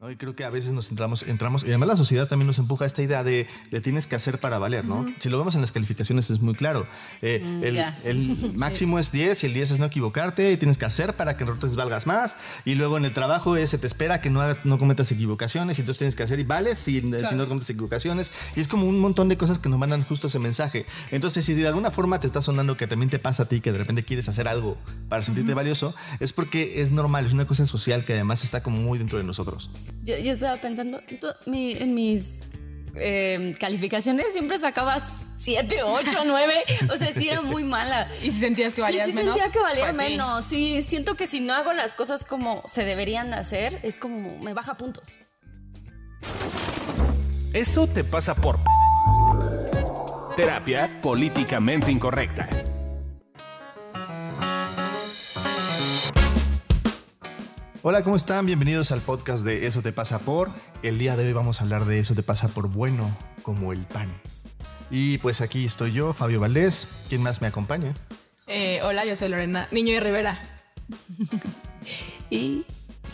[0.00, 0.10] ¿no?
[0.10, 2.84] Y creo que a veces nos entramos, entramos, y además la sociedad también nos empuja
[2.84, 5.06] a esta idea de, de tienes que hacer para valer, ¿no?
[5.18, 6.86] Si lo vemos en las calificaciones es muy claro.
[7.22, 7.64] Eh, Mm,
[8.04, 11.36] el, máximo es 10 y el 10 es no equivocarte y tienes que hacer para
[11.36, 12.36] que entonces valgas más.
[12.64, 15.82] Y luego en el trabajo es, se te espera que no, no cometas equivocaciones y
[15.82, 18.30] entonces tienes que hacer y vales si, si no cometes equivocaciones.
[18.56, 20.86] Y es como un montón de cosas que nos mandan justo ese mensaje.
[21.10, 23.72] Entonces, si de alguna forma te está sonando que también te pasa a ti, que
[23.72, 24.76] de repente quieres hacer algo
[25.08, 28.80] para sentirte valioso, es porque es normal, es una cosa social que además está como
[28.80, 29.70] muy dentro de nosotros.
[30.02, 31.00] Yo, yo estaba pensando,
[31.46, 32.40] mi- en mis
[32.96, 36.54] eh, calificaciones siempre sacabas 7, 8, 9.
[36.92, 38.08] O sea, sí era muy mala.
[38.22, 39.34] ¿Y si sentías que Y valías sí menos?
[39.38, 40.02] sentía que valía Pues sí.
[40.02, 40.44] menos.
[40.44, 44.38] Sí, siento que si no hago las cosas como se deberían de hacer, es como
[44.38, 45.14] me baja puntos.
[47.52, 48.58] Eso te pasa por
[50.36, 52.48] terapia políticamente incorrecta.
[57.82, 58.44] Hola, ¿cómo están?
[58.44, 60.50] Bienvenidos al podcast de Eso te pasa por.
[60.82, 63.86] El día de hoy vamos a hablar de Eso te pasa por bueno, como el
[63.86, 64.10] pan.
[64.90, 67.06] Y pues aquí estoy yo, Fabio Valdés.
[67.08, 67.94] ¿Quién más me acompaña?
[68.46, 70.38] Eh, hola, yo soy Lorena, niño de Rivera.
[72.28, 72.66] Y.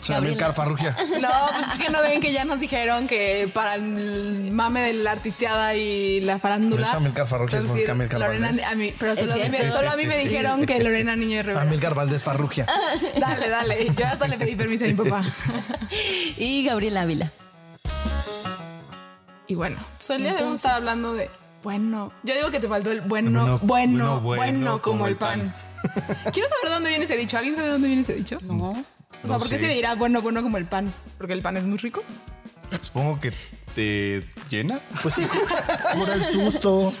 [0.07, 0.95] Soy Amilcar Farrugia.
[1.21, 4.93] No, pues es que no ven que ya nos dijeron que para el mame de
[4.93, 6.81] la artisteada y la farándula.
[6.83, 8.65] Por eso Amilcar Farrugia es decir, muy Amilcar Lorena, Valdés.
[8.65, 9.75] a mí, pero solo a, mí, me- cierto.
[9.77, 11.61] solo a mí me dijeron que Lorena Niño de Rivera.
[11.61, 12.65] Amilcar Valdés Farrugia.
[13.19, 13.91] Dale, dale.
[13.95, 15.23] Yo hasta le pedí permiso a mi papá.
[16.37, 17.31] Y Gabriela Ávila.
[19.47, 21.29] Y bueno, so el día de hoy vamos a estar hablando de
[21.63, 22.11] bueno.
[22.23, 25.53] Yo digo que te faltó el bueno, Bueno, bueno, bueno, bueno, bueno, como, el pan.
[26.33, 27.37] Quiero saber de dónde viene ese dicho.
[27.37, 28.37] ¿Alguien sabe de dónde viene ese dicho?
[28.43, 28.73] No.
[29.23, 29.67] O sea, No ¿por qué sé.
[29.67, 30.93] se dirá bueno, bueno como el pan?
[31.17, 32.03] ¿Porque el pan es muy rico?
[32.81, 33.33] Supongo que
[33.75, 34.79] te llena.
[35.01, 35.27] Pues sí,
[35.97, 36.93] por el susto.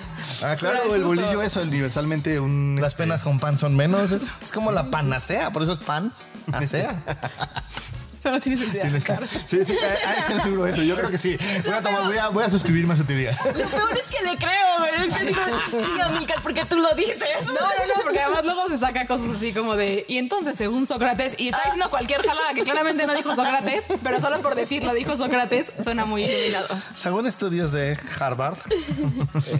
[0.43, 2.77] Ah, claro, el bolillo es universalmente un...
[2.79, 4.11] Las este, penas con pan son menos.
[4.11, 6.13] Es, es como la panacea, por eso es pan.
[6.51, 7.01] Acea.
[8.17, 8.83] Eso no tiene sentido.
[9.05, 9.27] claro.
[9.47, 9.73] Sí, sí,
[10.07, 10.81] ha de ser seguro eso.
[10.83, 11.37] Yo creo que sí.
[11.65, 13.37] Voy a, tomar- voy a, voy a suscribirme a su teoría.
[13.45, 15.09] Lo peor es que le creo, güey.
[15.09, 15.41] Es que digo,
[15.71, 17.19] sí, Amilcar, porque tú lo dices.
[17.45, 20.05] No, no, no, porque además luego se saca cosas así como de.
[20.07, 24.19] Y entonces, según Sócrates, y está diciendo cualquier jalada que claramente no dijo Sócrates, pero
[24.19, 26.67] solo por decirlo dijo Sócrates, suena muy iluminado.
[26.95, 28.57] Según estudios de Harvard,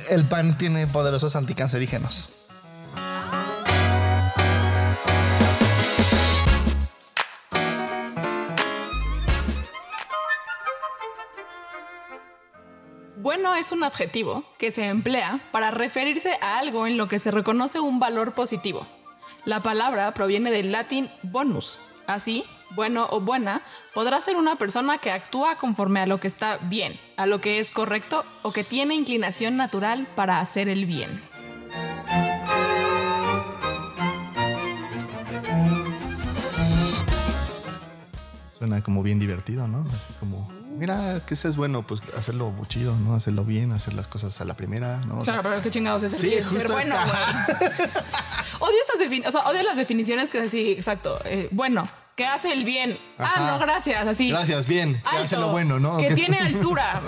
[0.09, 2.29] el pan tiene poderosos anticancerígenos.
[13.27, 17.29] Bueno es un adjetivo que se emplea para referirse a algo en lo que se
[17.29, 18.87] reconoce un valor positivo.
[19.43, 21.77] La palabra proviene del latín bonus.
[22.05, 26.55] Así, bueno o buena podrá ser una persona que actúa conforme a lo que está
[26.69, 31.21] bien, a lo que es correcto o que tiene inclinación natural para hacer el bien.
[38.57, 39.85] Suena como bien divertido, ¿no?
[40.21, 43.15] Como, mira, que es bueno, pues hacerlo chido, ¿no?
[43.15, 45.19] Hacerlo bien, hacer las cosas a la primera, ¿no?
[45.19, 47.79] O sea, Claro, pero qué chingados es Sí, ser justo bueno, güey.
[48.59, 51.19] Odio estas definiciones, o sea, odio las definiciones que es así, exacto.
[51.25, 52.97] eh, bueno, que hace el bien.
[53.19, 53.33] Ajá.
[53.35, 54.29] Ah, no, gracias, así.
[54.29, 55.97] Gracias, bien, que Alto, hace lo bueno, ¿no?
[55.97, 56.99] Que Que- tiene altura.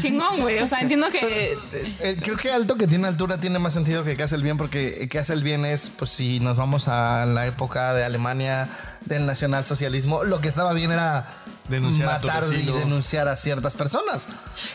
[0.00, 0.60] Chingón, güey.
[0.60, 1.56] O sea, entiendo que.
[2.00, 4.56] Eh, creo que alto que tiene altura tiene más sentido que que hace el bien,
[4.56, 8.68] porque que hace el bien es, pues si nos vamos a la época de Alemania,
[9.06, 11.26] del nacionalsocialismo, lo que estaba bien era
[11.68, 14.28] Denunciar matar y denunciar a ciertas personas.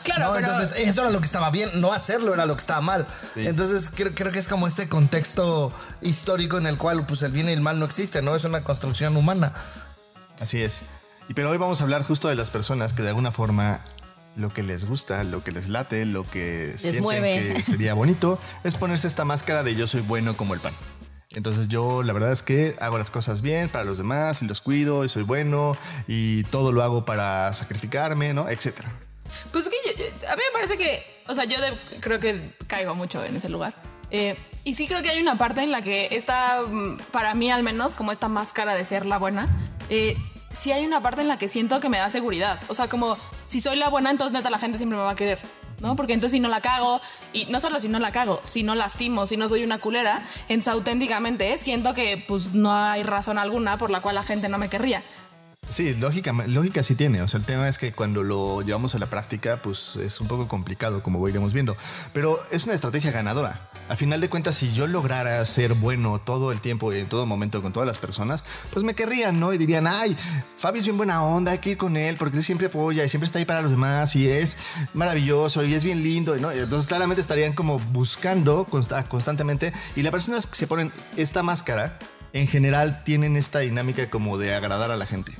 [0.04, 0.34] Claro, ¿no?
[0.34, 3.08] pero- Entonces, eso era lo que estaba bien, no hacerlo era lo que estaba mal.
[3.34, 3.48] Sí.
[3.48, 7.50] Entonces, creo, creo que es como este contexto histórico en el cual pues el bien
[7.50, 8.36] y el mal no existen, ¿no?
[8.36, 9.54] Es una construcción humana.
[10.40, 10.82] Así es.
[11.30, 13.80] Y pero hoy vamos a hablar justo de las personas que de alguna forma
[14.36, 17.54] lo que les gusta, lo que les late, lo que sienten mueve.
[17.56, 20.74] que sería bonito es ponerse esta máscara de yo soy bueno como el pan.
[21.36, 24.62] Entonces yo la verdad es que hago las cosas bien para los demás y los
[24.62, 25.76] cuido y soy bueno
[26.08, 28.50] y todo lo hago para sacrificarme, ¿no?
[28.50, 28.90] Etcétera.
[29.52, 31.04] Pues que yo- a mí me parece que.
[31.28, 33.74] O sea, yo de- creo que caigo mucho en ese lugar.
[34.12, 37.50] Eh, y sí creo que hay una parte en la que está, mm, para mí
[37.52, 39.48] al menos, como esta máscara de ser la buena.
[39.90, 40.16] Eh,
[40.52, 42.60] sí hay una parte en la que siento que me da seguridad.
[42.68, 45.16] O sea, como si soy la buena, entonces neta la gente siempre me va a
[45.16, 45.40] querer.
[45.84, 45.96] ¿No?
[45.96, 47.02] Porque entonces si no la cago,
[47.34, 50.22] y no solo si no la cago, si no lastimo, si no soy una culera,
[50.48, 54.58] entonces auténticamente siento que pues no hay razón alguna por la cual la gente no
[54.58, 55.04] me querría.
[55.70, 57.24] Sí, lógica, lógica sí tiene.
[57.24, 60.28] O sea, el tema es que cuando lo llevamos a la práctica, pues es un
[60.28, 61.76] poco complicado, como iremos viendo.
[62.14, 63.70] Pero es una estrategia ganadora.
[63.90, 67.26] A final de cuentas, si yo lograra ser bueno todo el tiempo y en todo
[67.26, 69.52] momento con todas las personas, pues me querrían, ¿no?
[69.52, 70.16] Y dirían, ay,
[70.58, 73.10] Fabi es bien buena onda, hay que ir con él porque él siempre apoya y
[73.10, 74.58] siempre está ahí para los demás y es
[74.94, 76.52] maravilloso y es bien lindo, ¿no?
[76.52, 79.74] Entonces, claramente estarían como buscando consta- constantemente.
[79.96, 81.98] Y las personas que se ponen esta máscara,
[82.32, 85.34] en general, tienen esta dinámica como de agradar a la gente.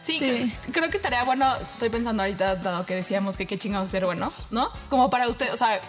[0.00, 0.24] Sí, Sí.
[0.24, 4.04] cre- creo que estaría bueno, estoy pensando ahorita, dado que decíamos que qué chingados ser
[4.04, 4.70] bueno, ¿no?
[4.90, 5.80] Como para usted, o sea,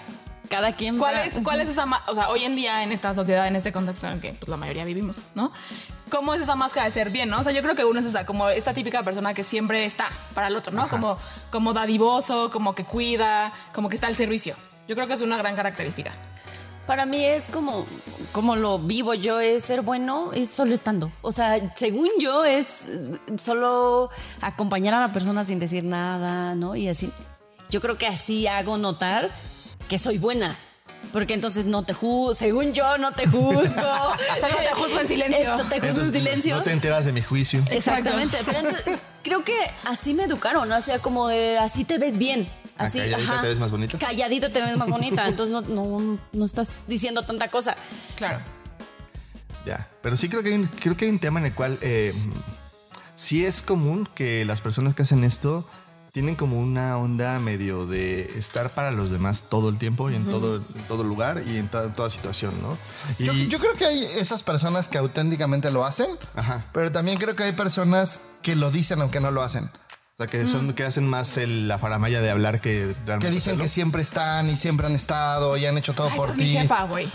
[0.50, 0.98] Cada quien.
[0.98, 3.72] ¿cuál es, cuál es esa, o sea, hoy en día en esta sociedad, en este
[3.72, 5.52] contexto en el que pues, la mayoría vivimos, ¿no?
[6.10, 7.40] ¿Cómo es esa máscara de ser bien, no?
[7.40, 10.10] O sea, yo creo que uno es esa, como esta típica persona que siempre está
[10.36, 10.90] para el otro, ¿no?
[10.90, 11.18] Como,
[11.50, 14.56] como dadivoso, como que cuida, como que está al servicio.
[14.88, 16.12] Yo creo que es una gran característica.
[16.88, 17.86] Para mí es como,
[18.34, 21.12] como lo vivo yo, es ser bueno, es solo estando.
[21.22, 22.90] O sea, según yo, es
[23.38, 24.10] solo
[24.42, 26.76] acompañar a la persona sin decir nada, ¿no?
[26.76, 27.10] Y así,
[27.70, 29.30] yo creo que así hago notar
[29.88, 30.56] que soy buena.
[31.12, 33.60] Porque entonces no te juzgo, según yo, no te juzgo.
[34.40, 35.52] Solo te juzgo en silencio.
[35.52, 36.56] Esto te juzgo en silencio.
[36.58, 37.64] No te enteras de mi juicio.
[37.70, 40.78] Exactamente, pero entonces, creo que así me educaron, ¿no?
[40.78, 42.50] o sea, como de, así te ves bien.
[42.78, 43.42] Ah, Así, calladita ajá.
[43.44, 43.98] te ves más bonita.
[44.00, 47.76] Calladito te ves más bonita, entonces no, no, no estás diciendo tanta cosa.
[48.16, 48.40] Claro.
[49.66, 51.78] Ya, pero sí creo que hay un, creo que hay un tema en el cual
[51.82, 52.14] eh,
[53.16, 55.66] sí es común que las personas que hacen esto
[56.12, 60.30] tienen como una onda medio de estar para los demás todo el tiempo y en
[60.30, 62.78] todo, en todo lugar y en, to- en toda situación, ¿no?
[63.18, 66.66] Y, Yo, yo creo que hay esas personas que auténticamente lo hacen, Ajá.
[66.72, 69.70] pero también creo que hay personas que lo dicen aunque no lo hacen.
[70.14, 73.32] O sea, que son que hacen más el- la faramaya de hablar que realmente Que
[73.34, 73.64] dicen hacerlo.
[73.64, 76.40] que siempre están y siempre han estado y han hecho todo Ay, por ti.
[76.44, 77.08] mi jefa, güey.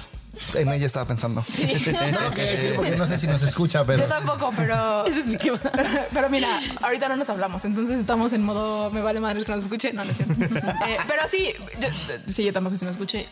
[0.55, 1.43] En ella estaba pensando.
[1.43, 4.03] No lo quería decir porque no sé si nos escucha, pero.
[4.03, 5.05] Yo tampoco, pero.
[5.07, 5.37] Es mi
[6.13, 9.65] Pero mira, ahorita no nos hablamos, entonces estamos en modo me vale madre que nos
[9.65, 9.93] escuche.
[9.93, 10.35] No, no es cierto.
[10.87, 11.89] Eh, pero sí, yo,
[12.27, 13.27] sí, yo tampoco si me escuche,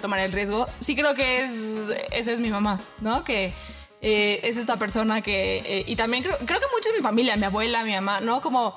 [0.00, 0.66] tomaré el riesgo.
[0.80, 1.52] Sí creo que es,
[2.12, 3.22] esa es mi mamá, ¿no?
[3.22, 3.52] Que
[4.02, 7.36] eh, es esta persona que, eh, y también creo, creo que muchos de mi familia,
[7.36, 8.40] mi abuela, mi mamá, ¿no?
[8.40, 8.74] Como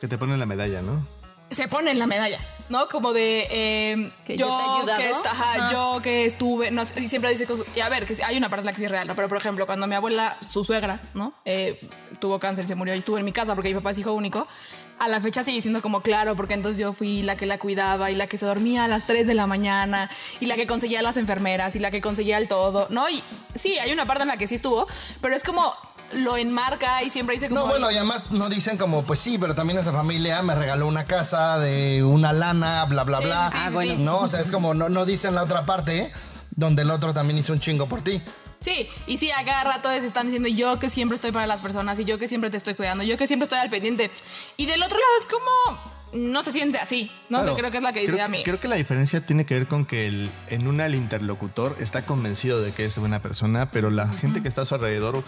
[0.00, 1.06] Que te ponen la medalla, ¿no?
[1.48, 2.88] se ponen la medalla, ¿no?
[2.88, 5.22] Como de eh, Que yo, yo te he ayudado.
[5.22, 5.72] que ajá, Ajá.
[5.72, 8.36] yo que estuve, no sé, y siempre dice cosas, y a ver, que sí, hay
[8.36, 9.14] una parte en la que sí es real, ¿no?
[9.14, 11.32] Pero por ejemplo, cuando mi abuela, su suegra, ¿no?
[11.44, 11.78] Eh,
[12.18, 14.48] tuvo cáncer se murió y estuvo en mi casa porque mi papá es hijo único.
[14.98, 18.10] A la fecha sigue siendo como claro, porque entonces yo fui la que la cuidaba
[18.10, 20.10] y la que se dormía a las 3 de la mañana
[20.40, 23.08] y la que conseguía las enfermeras y la que conseguía el todo, ¿no?
[23.10, 23.22] Y
[23.54, 24.86] sí, hay una parte en la que sí estuvo,
[25.20, 25.74] pero es como
[26.12, 27.62] lo enmarca y siempre dice como...
[27.62, 30.86] No, bueno, y además no dicen como, pues sí, pero también esa familia me regaló
[30.86, 33.48] una casa de una lana, bla, bla, Sí, bla.
[33.50, 33.92] sí, Ah, sí, bueno.
[33.96, 34.02] sí.
[34.02, 36.10] No, o sea, es como, no, no dicen la otra parte,
[36.52, 38.22] donde el otro también hizo un chingo por ti.
[38.66, 41.60] Sí, y sí, a cada rato les están diciendo yo que siempre estoy para las
[41.60, 44.10] personas y yo que siempre te estoy cuidando, yo que siempre estoy al pendiente.
[44.56, 47.38] Y del otro lado es como no se siente así, ¿no?
[47.38, 47.54] Claro.
[47.54, 48.42] Que creo que es la que dice creo, a mí.
[48.42, 52.04] Creo que la diferencia tiene que ver con que el, en una el interlocutor está
[52.04, 55.22] convencido de que es buena persona, pero la gente que está a su alrededor,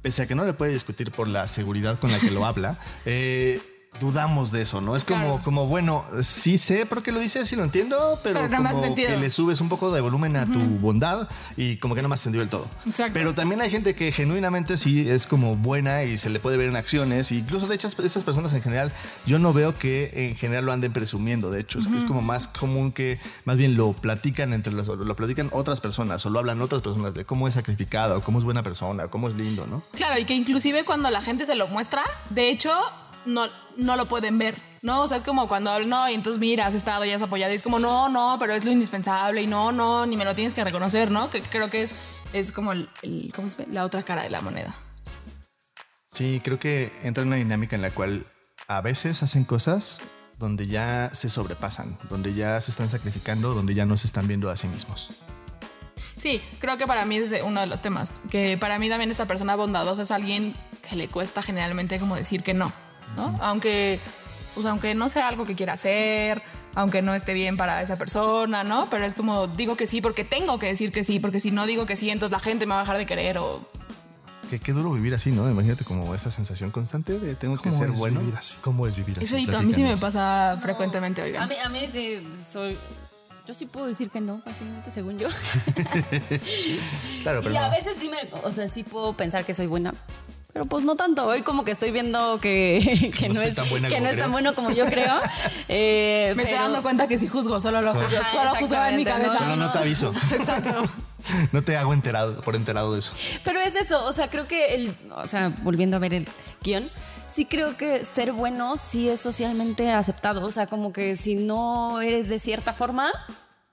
[0.00, 2.78] pese a que no le puede discutir por la seguridad con la que lo habla,
[3.04, 3.60] eh,
[4.00, 4.96] dudamos de eso, ¿no?
[4.96, 5.40] Es como, Claro.
[5.44, 9.30] como, bueno, sí sé por qué lo dices, sí lo entiendo, pero, como que le
[9.30, 12.40] subes un poco de volumen a tu bondad y como que no me hace sentido
[12.40, 12.66] del todo.
[12.86, 13.12] Exacto.
[13.14, 16.68] Pero también hay gente que genuinamente sí es como buena y se le puede ver
[16.68, 17.32] en acciones.
[17.32, 18.92] incluso de hecho esas personas en general,
[19.26, 21.50] yo no veo que en general lo anden presumiendo.
[21.50, 24.88] De hecho, es que es como más común que más bien lo platican entre las,
[24.88, 28.44] lo platican otras personas o lo hablan otras personas de cómo es sacrificado, cómo es
[28.44, 29.82] buena persona, cómo es lindo, ¿no?
[29.94, 32.72] Claro, y que inclusive cuando la gente se lo muestra, de hecho,
[33.26, 33.46] no,
[33.76, 35.02] no lo pueden ver, ¿no?
[35.02, 37.52] O sea, es como cuando hablan, no, y entonces mira, has estado y has apoyado,
[37.52, 40.34] y es como, no, no, pero es lo indispensable, y no, no, ni me lo
[40.34, 41.28] tienes que reconocer, ¿no?
[41.30, 41.94] Que creo que es,
[42.32, 43.66] es como el, el- ¿cómo se?
[43.68, 44.74] La otra cara de la moneda.
[46.06, 48.24] Sí, creo que entra en una dinámica en la cual
[48.68, 50.00] a veces hacen cosas
[50.38, 54.50] donde ya se sobrepasan, donde ya se están sacrificando, donde ya no se están viendo
[54.50, 55.10] a sí mismos.
[56.18, 58.10] Sí, creo que para mí es uno de los temas.
[58.30, 60.54] Que para mí también esta persona bondadosa es alguien
[60.88, 62.72] que le cuesta generalmente como decir que no,
[63.16, 63.36] ¿no?
[63.42, 64.00] Aunque,
[64.54, 66.42] pues aunque no sea algo que quiera hacer,
[66.74, 68.88] aunque no esté bien para esa persona, ¿no?
[68.90, 71.66] Pero es como digo que sí porque tengo que decir que sí, porque si no
[71.66, 73.68] digo que sí, entonces la gente me va a dejar de querer o...
[74.50, 75.50] Qué, qué duro vivir así, ¿no?
[75.50, 78.20] Imagínate como esa sensación constante de tengo que ¿Cómo ser bueno.
[78.20, 78.56] vivir así?
[78.60, 79.24] ¿Cómo es vivir así?
[79.24, 81.48] Eso a mí sí me pasa frecuentemente, A oigan.
[81.48, 82.76] mí, a mí sí soy.
[83.48, 85.28] Yo sí puedo decir que no, fácilmente, según yo.
[87.22, 87.70] Claro, pero y a no.
[87.70, 88.16] veces sí me.
[88.44, 89.94] O sea, sí puedo pensar que soy buena.
[90.56, 91.26] Pero pues no tanto.
[91.26, 94.70] Hoy como que estoy viendo que, que No es, que no es tan bueno como
[94.70, 95.14] yo creo.
[95.68, 99.04] Eh, Me estoy dando cuenta que si juzgo, solo lo juzgo, Ajá, solo en mi
[99.04, 99.38] cabeza.
[99.38, 100.14] Solo no te aviso.
[100.32, 100.88] Exacto.
[101.52, 103.12] No te hago enterado por enterado de eso.
[103.44, 106.28] Pero es eso, o sea, creo que el, o sea, volviendo a ver el
[106.62, 106.88] guion,
[107.26, 112.00] sí creo que ser bueno sí es socialmente aceptado, o sea, como que si no
[112.00, 113.10] eres de cierta forma,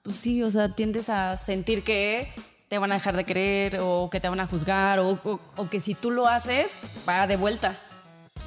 [0.02, 2.34] pues sí, o sea, tiendes a sentir que
[2.74, 5.12] te van a dejar de querer o que te van a juzgar o,
[5.56, 6.76] o- que si tú lo haces,
[7.08, 7.78] va de vuelta.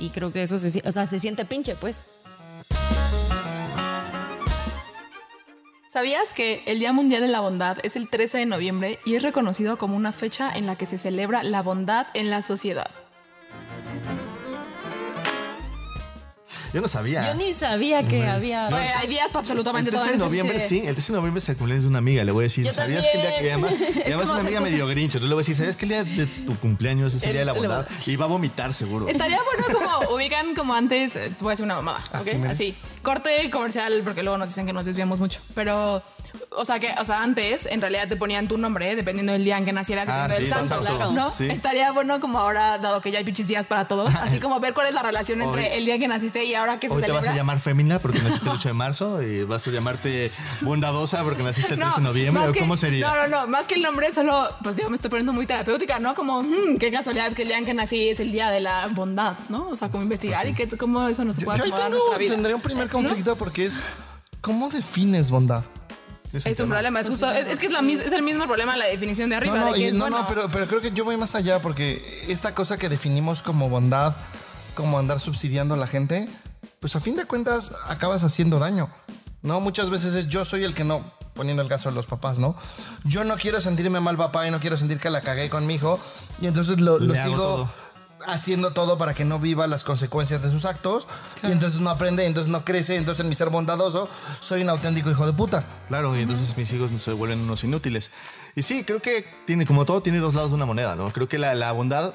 [0.01, 0.59] Y creo que eso o
[0.93, 2.03] sea, se siente pinche, pues.
[5.89, 9.23] ¿Sabías que el Día Mundial de la Bondad es el 13 de noviembre y es
[9.23, 12.91] reconocido como una fecha en la que se celebra la bondad en la sociedad?
[16.73, 17.27] Yo no sabía.
[17.27, 18.67] Yo ni sabía que había.
[18.99, 20.13] Hay días para El absolutamente 13 todo.
[20.13, 22.43] de noviembre, sí, el 13 de noviembre es el cumpleaños de una amiga, le voy
[22.45, 23.53] a decir, Yo ¿sabías que el día que también.
[23.65, 25.77] además, y Es además como una amiga medio grincho, entonces le voy a decir, ¿sabías
[25.77, 27.87] que el día de tu cumpleaños es el, día de la El- el- bondad?
[28.07, 29.09] Y va a vomitar seguro.
[29.09, 32.27] Estaría bueno como ubican como antes, voy a decir una mamada, ¿ok?
[32.27, 32.53] Jiménez.
[32.53, 36.03] Así, corte comercial, porque luego nos dicen que nos desviamos mucho, pero,
[36.51, 39.45] o sea que, o sea, antes en realidad te ponían tu nombre, eh, dependiendo del
[39.45, 41.33] día en que nacieras, Ah, dependiendo del sí, santo.
[41.33, 41.49] Sí.
[41.51, 44.75] Estaría bueno como ahora, dado que ya hay pinches días para todos, así como ver
[44.75, 47.03] cuál es la relación entre Hoy- el día que naciste y ahora que se Hoy
[47.03, 47.33] te vas celebra.
[47.33, 51.43] a llamar fémina porque naciste el 8 de marzo y vas a llamarte bondadosa porque
[51.43, 52.41] naciste el 13 de noviembre.
[52.43, 53.07] más ¿o que- ¿Cómo sería?
[53.09, 55.99] No, no, no, más que el nombre, solo, pues yo me estoy poniendo muy terapéutica,
[55.99, 56.15] ¿no?
[56.15, 58.87] Como, hmm, qué casualidad que el día en que nací es el día de la
[58.89, 59.69] bondad, ¿no?
[59.69, 62.33] O sea, como investigar y que cómo eso nos puede acomodar tengo, nuestra vida.
[62.35, 63.81] tendría un primer conflicto porque es,
[64.41, 65.65] ¿cómo defines bondad?
[66.33, 68.77] Es un problema, es justo, es, es que es, la mis- es el mismo problema
[68.77, 70.19] la definición de arriba, No, no, de que y- es no, bueno.
[70.21, 73.69] no, pero, pero creo que yo voy más allá porque esta cosa que definimos como
[73.69, 74.15] bondad,
[74.75, 76.29] como andar subsidiando a la gente,
[76.81, 78.91] pues a fin de cuentas acabas haciendo daño.
[79.43, 79.61] ¿No?
[79.61, 81.05] Muchas veces es yo soy el que no,
[81.35, 82.57] poniendo el caso de los papás, ¿no?
[83.05, 85.75] Yo no quiero sentirme mal papá y no quiero sentir que la cagué con mi
[85.77, 86.01] hijo
[86.41, 87.69] y entonces lo, sigo todo.
[88.27, 91.07] Haciendo todo para que no viva las consecuencias de sus actos
[91.43, 94.09] y entonces no aprende, entonces no crece, entonces en mi ser bondadoso
[94.41, 95.65] soy un auténtico hijo de puta.
[95.89, 98.11] Claro, y entonces mis hijos se vuelven unos inútiles.
[98.55, 101.13] Y sí, creo que tiene, como todo, tiene dos lados de una moneda, ¿no?
[101.13, 102.15] Creo que la, la bondad,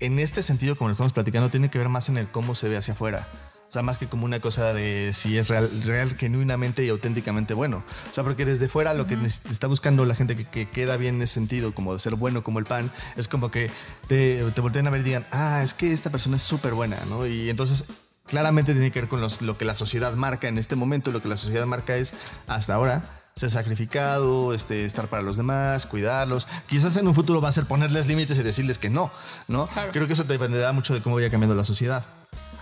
[0.00, 2.68] en este sentido, como lo estamos platicando, tiene que ver más en el cómo se
[2.68, 3.28] ve hacia afuera.
[3.70, 7.54] O sea, más que como una cosa de si es real, real genuinamente y auténticamente
[7.54, 7.84] bueno.
[8.10, 11.14] O sea, porque desde fuera lo que está buscando la gente que, que queda bien
[11.14, 13.70] en ese sentido, como de ser bueno como el pan, es como que
[14.08, 16.96] te, te volteen a ver y digan, ah, es que esta persona es súper buena,
[17.08, 17.28] ¿no?
[17.28, 17.84] Y entonces
[18.26, 21.12] claramente tiene que ver con los- lo que la sociedad marca en este momento.
[21.12, 22.14] Lo que la sociedad marca es,
[22.48, 23.04] hasta ahora,
[23.36, 26.48] ser sacrificado, este, estar para los demás, cuidarlos.
[26.66, 29.12] Quizás en un futuro va a ser ponerles límites y decirles que no,
[29.46, 29.68] ¿no?
[29.92, 32.04] Creo que eso dependerá mucho de cómo vaya cambiando la sociedad.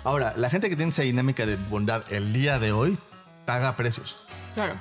[0.05, 2.99] Ahora, la gente que tiene esa dinámica de bondad el día de hoy
[3.47, 4.17] paga precios.
[4.55, 4.79] Claro.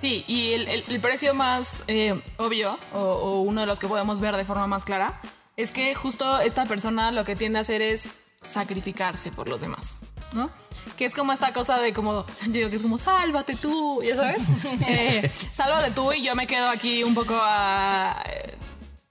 [0.00, 3.86] Sí, y el, el- el precio más eh, obvio, o, o uno de los que
[3.86, 5.20] podemos ver de forma más clara,
[5.56, 8.10] es que justo esta persona lo que tiende a hacer es
[8.42, 9.98] sacrificarse por los demás,
[10.32, 10.50] ¿no?
[10.96, 14.16] Que es como esta cosa de como, yo digo que es como, sálvate tú, ya
[14.16, 14.42] sabes.
[14.88, 18.22] Eh, sálvate tú y yo me quedo aquí un poco a...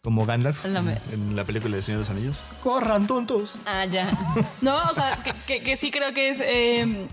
[0.03, 0.79] Como Gandalf La
[1.11, 2.43] en la película de Señor de los Anillos.
[2.63, 3.57] ¡Corran, tontos!
[3.67, 4.09] Ah, ya.
[4.61, 6.39] No, o sea, que, que- que sí creo que es...
[6.39, 7.07] eh,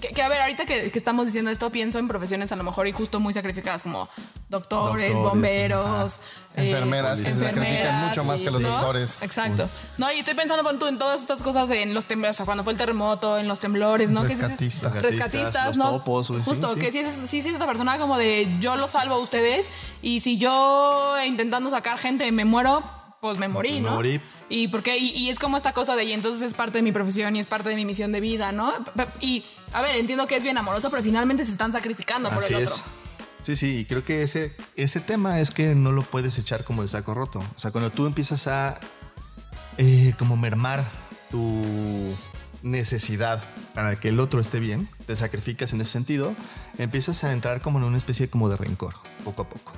[0.00, 2.64] que, que, a ver, ahorita que, que estamos diciendo esto, pienso en profesiones a lo
[2.64, 4.08] mejor y justo muy sacrificadas como
[4.48, 6.20] doctores, Doctores, bomberos,
[6.56, 8.68] eh, Enfermeras que se sacrifican enfermeras, mucho más sí, que los ¿no?
[8.68, 9.18] doctores.
[9.22, 9.68] Exacto.
[9.98, 12.46] No, y estoy pensando pon tú, en todas estas cosas, en los temblores, o sea,
[12.46, 14.24] cuando fue el terremoto, en los temblores, ¿no?
[14.24, 15.02] Rescatistas.
[15.02, 15.90] rescatistas, Los ¿no?
[15.90, 16.80] topos, Justo, sí.
[16.80, 19.70] que sí es, sí, sí es esta persona como de yo los salvo a ustedes
[20.02, 22.82] y si yo intentando sacar gente me muero,
[23.20, 23.94] pues me morí, me ¿no?
[23.96, 24.20] morí.
[24.48, 26.92] Y porque y, y es como esta cosa de y entonces es parte de mi
[26.92, 28.72] profesión y es parte de mi misión de vida, ¿no?
[29.20, 32.54] Y a ver, entiendo que es bien amoroso, pero finalmente se están sacrificando por Así
[32.54, 32.74] el otro.
[32.74, 32.82] es.
[33.42, 36.82] Sí, sí, y creo que ese, ese tema es que no lo puedes echar como
[36.82, 37.38] de saco roto.
[37.38, 38.78] O sea, cuando tú empiezas a
[39.78, 40.84] eh, como mermar
[41.30, 41.64] tu
[42.62, 43.42] necesidad
[43.74, 46.34] para que el otro esté bien, te sacrificas en ese sentido,
[46.76, 49.72] empiezas a entrar como en una especie como de rencor, poco a poco.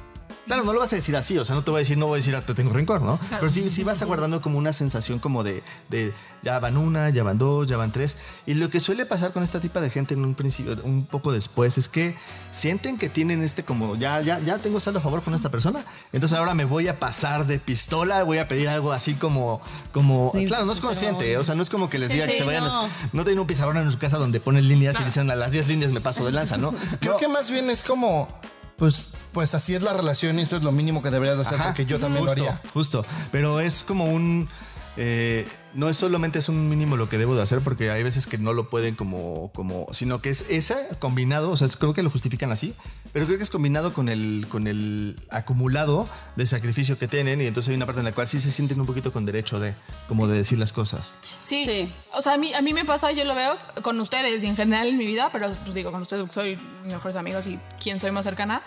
[0.46, 2.06] Claro, no lo vas a decir así, o sea, no te voy a decir, no
[2.08, 3.18] voy a decir, ah, te tengo rencor, ¿no?
[3.30, 7.22] Pero sí, sí vas aguardando como una sensación como de, de, ya van una, ya
[7.22, 8.16] van dos, ya van tres.
[8.44, 11.30] Y lo que suele pasar con esta tipo de gente en un principio, un poco
[11.32, 12.16] después, es que
[12.50, 15.84] sienten que tienen este como, ya, ya, ya tengo saldo a favor con esta persona,
[16.12, 19.60] entonces ahora me voy a pasar de pistola, voy a pedir algo así como,
[19.92, 22.14] como, Sí, claro, no es pero- consciente, o sea, no es como que les Sí,
[22.14, 22.82] diga que sí, se vayan, no.
[22.82, 25.52] no, no tienen un pizarrón en su casa donde ponen líneas y dicen a las
[25.52, 26.74] 10 líneas me paso de lanza, ¿no?
[27.00, 27.18] Creo No.
[27.18, 28.28] que más bien es como,
[28.76, 31.54] pues, pues así es la relación y esto es lo mínimo que deberías de hacer
[31.54, 32.62] Ajá, porque yo también justo, lo haría.
[32.72, 34.48] Justo, pero es como un...
[34.96, 38.26] eh, no es solamente es un mínimo lo que debo de hacer porque hay veces
[38.26, 42.02] que no lo pueden como, como sino que es esa combinado, o sea, creo que
[42.02, 42.74] lo justifican así,
[43.12, 46.06] pero creo que es combinado con el, con el acumulado
[46.36, 48.80] de sacrificio que tienen y entonces hay una parte en la cual sí se sienten
[48.80, 49.74] un poquito con derecho de,
[50.08, 51.14] como de decir las cosas.
[51.42, 51.64] Sí.
[51.64, 51.92] Sí.
[52.12, 54.56] O sea, a mí, a mí me pasa, yo lo veo con ustedes y en
[54.56, 58.10] general en mi vida, pero pues digo, con ustedes soy mejores amigos y quien soy
[58.10, 58.62] más cercana.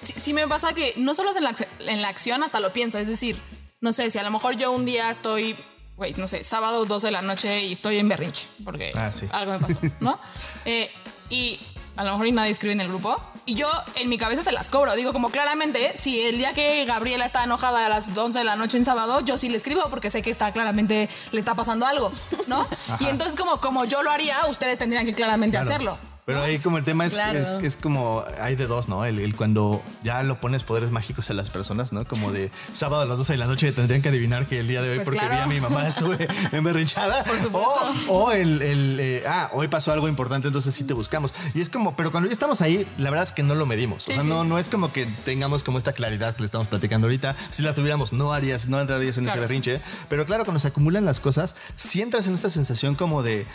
[0.00, 2.72] Sí, sí me pasa que no solo es en la, en la acción, hasta lo
[2.72, 2.98] pienso.
[2.98, 3.36] Es decir,
[3.84, 5.54] no sé, si a lo mejor yo un día estoy,
[5.98, 9.26] güey, no sé, sábado 12 de la noche y estoy en berrinche, porque Ah, sí.
[9.30, 10.18] algo me pasó, ¿no?
[10.64, 10.90] Eh,
[11.28, 11.60] y
[11.96, 13.20] a lo mejor y nadie escribe en el grupo.
[13.44, 14.96] Y yo en mi cabeza se las cobro.
[14.96, 18.56] Digo, como claramente, si el día que Gabriela está enojada a las 11 de la
[18.56, 21.84] noche en sábado, yo sí le escribo porque sé que está claramente, le está pasando
[21.84, 22.10] algo,
[22.46, 22.66] ¿no?
[23.00, 25.98] y entonces como, como yo lo haría, ustedes tendrían que claramente hacerlo.
[26.26, 27.38] Pero ahí como el tema es, Claro.
[27.38, 29.04] es, es como, hay de dos, ¿no?
[29.04, 32.06] El, el cuando ya lo pones poderes mágicos a las personas, ¿no?
[32.06, 34.80] Como de sábado a las 12 de la noche tendrían que adivinar que el día
[34.80, 35.34] de hoy Pues porque claro.
[35.34, 37.24] vi a mi mamá estuve emberrinchada.
[37.52, 41.34] O, o el, el, eh, ah, hoy pasó algo importante, entonces sí te buscamos.
[41.54, 44.04] Y es como, pero cuando ya estamos ahí, la verdad es que no lo medimos.
[44.08, 47.06] O sea, no, no es como que tengamos como esta claridad que le estamos platicando
[47.06, 47.36] ahorita.
[47.50, 49.80] Si la tuviéramos, no harías, no entrarías en ese berrinche.
[50.08, 53.46] Pero claro, cuando se acumulan las cosas, si entras en esta sensación como de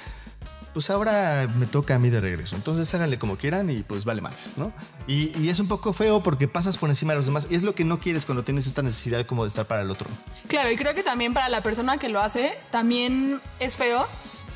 [0.73, 2.55] pues ahora me toca a mí de regreso.
[2.55, 4.71] Entonces háganle como quieran y pues vale madres, ¿no?
[5.07, 7.63] Y, y es un poco feo porque pasas por encima de los demás y es
[7.63, 10.09] lo que no quieres cuando tienes esta necesidad como de estar para el otro.
[10.47, 14.05] Claro, y creo que también para la persona que lo hace, también es feo.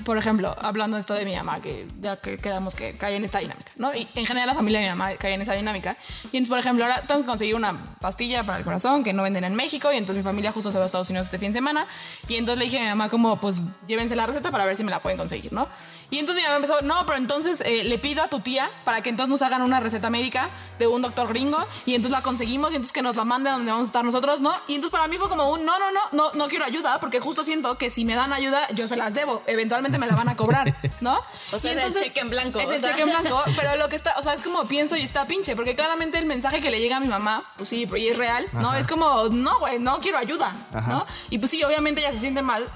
[0.06, 3.40] Por ejemplo, hablando esto de mi mamá, que ya que quedamos que cae en esta
[3.40, 3.96] dinámica, ¿no?
[3.96, 5.96] Y en general la familia de mi mamá cae en esa dinámica.
[6.24, 9.24] Y entonces, por ejemplo, ahora tengo que conseguir una pastilla para el corazón que no
[9.24, 11.54] venden en México y entonces mi familia justo se va a Estados Unidos este fin
[11.54, 11.88] de semana.
[12.28, 14.84] Y entonces le dije a mi mamá como, pues llévense la receta para ver si
[14.84, 15.70] me la pueden conseguir, ¿no?
[16.14, 19.02] Y entonces mi mamá empezó, no, pero entonces eh, le pido a tu tía para
[19.02, 22.72] que entonces nos hagan una receta médica de un doctor gringo y entonces la conseguimos
[22.72, 24.54] y entonces que nos la mande a donde vamos a estar nosotros, ¿no?
[24.68, 27.20] Y entonces para mí fue como un, no, no, no, no, no quiero ayuda porque
[27.20, 30.30] justo siento que si me dan ayuda yo se las debo, eventualmente me la van
[30.30, 31.20] a cobrar, ¿no?
[31.52, 32.92] O sea, Y es el cheque en blanco, Es el sea.
[32.92, 35.56] cheque en blanco, pero lo que está, o sea, es como pienso y está pinche,
[35.56, 38.46] porque claramente el mensaje que le llega a mi mamá, pues sí, y es real,
[38.54, 38.76] ¿no?
[38.76, 40.56] Es como, no, güey, no quiero ayuda,
[40.88, 41.08] ¿no?
[41.32, 42.68] Y pues sí, obviamente ella se siente mal,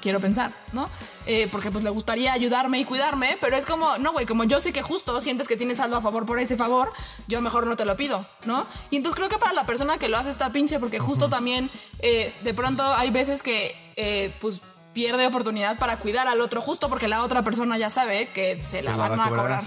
[0.00, 0.88] quiero pensar, ¿no?
[1.26, 4.60] Eh, porque pues le gustaría ayudarme y cuidarme, pero es como, no, güey, como yo
[4.60, 6.90] sé que justo sientes que tienes algo a favor por ese favor,
[7.28, 8.66] yo mejor no te lo pido, ¿no?
[8.90, 11.70] Y entonces creo que para la persona que lo hace está pinche, porque justo también
[12.00, 16.88] eh, de pronto hay veces que, eh, pues, pierde oportunidad para cuidar al otro justo
[16.88, 19.60] porque la otra persona ya sabe que se la la van va a a cobrar.
[19.60, 19.64] cobrar.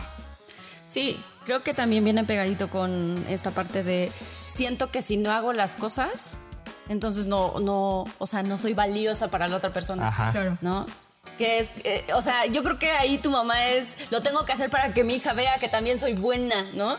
[0.85, 4.11] Sí, creo que también viene pegadito con esta parte de
[4.45, 6.39] siento que si no hago las cosas,
[6.89, 10.07] entonces no, no, o sea, no soy valiosa para la otra persona.
[10.07, 10.31] Ajá.
[10.31, 10.57] Claro.
[10.61, 10.85] ¿No?
[11.37, 14.51] Que es, eh, o sea, yo creo que ahí tu mamá es, lo tengo que
[14.51, 16.97] hacer para que mi hija vea que también soy buena, ¿no?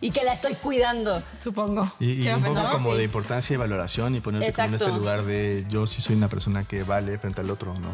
[0.00, 1.22] Y que la estoy cuidando.
[1.42, 1.90] Supongo.
[1.98, 2.98] Y, un poco como Sí.
[2.98, 6.28] de importancia y valoración y ponerte como en este lugar de yo sí soy una
[6.28, 7.90] persona que vale frente al otro, ¿no?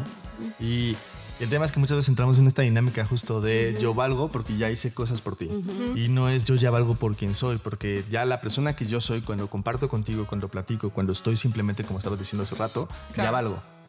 [0.59, 0.97] Y
[1.41, 4.55] el tema es que muchas veces entramos en esta dinámica justo de yo valgo porque
[4.57, 5.49] ya hice cosas por ti.
[5.95, 9.01] Y no es yo ya valgo por quien soy, porque ya la persona que yo
[9.01, 13.31] soy cuando comparto contigo, cuando platico, cuando estoy simplemente como estabas diciendo hace rato, ya
[13.31, 13.80] valgo.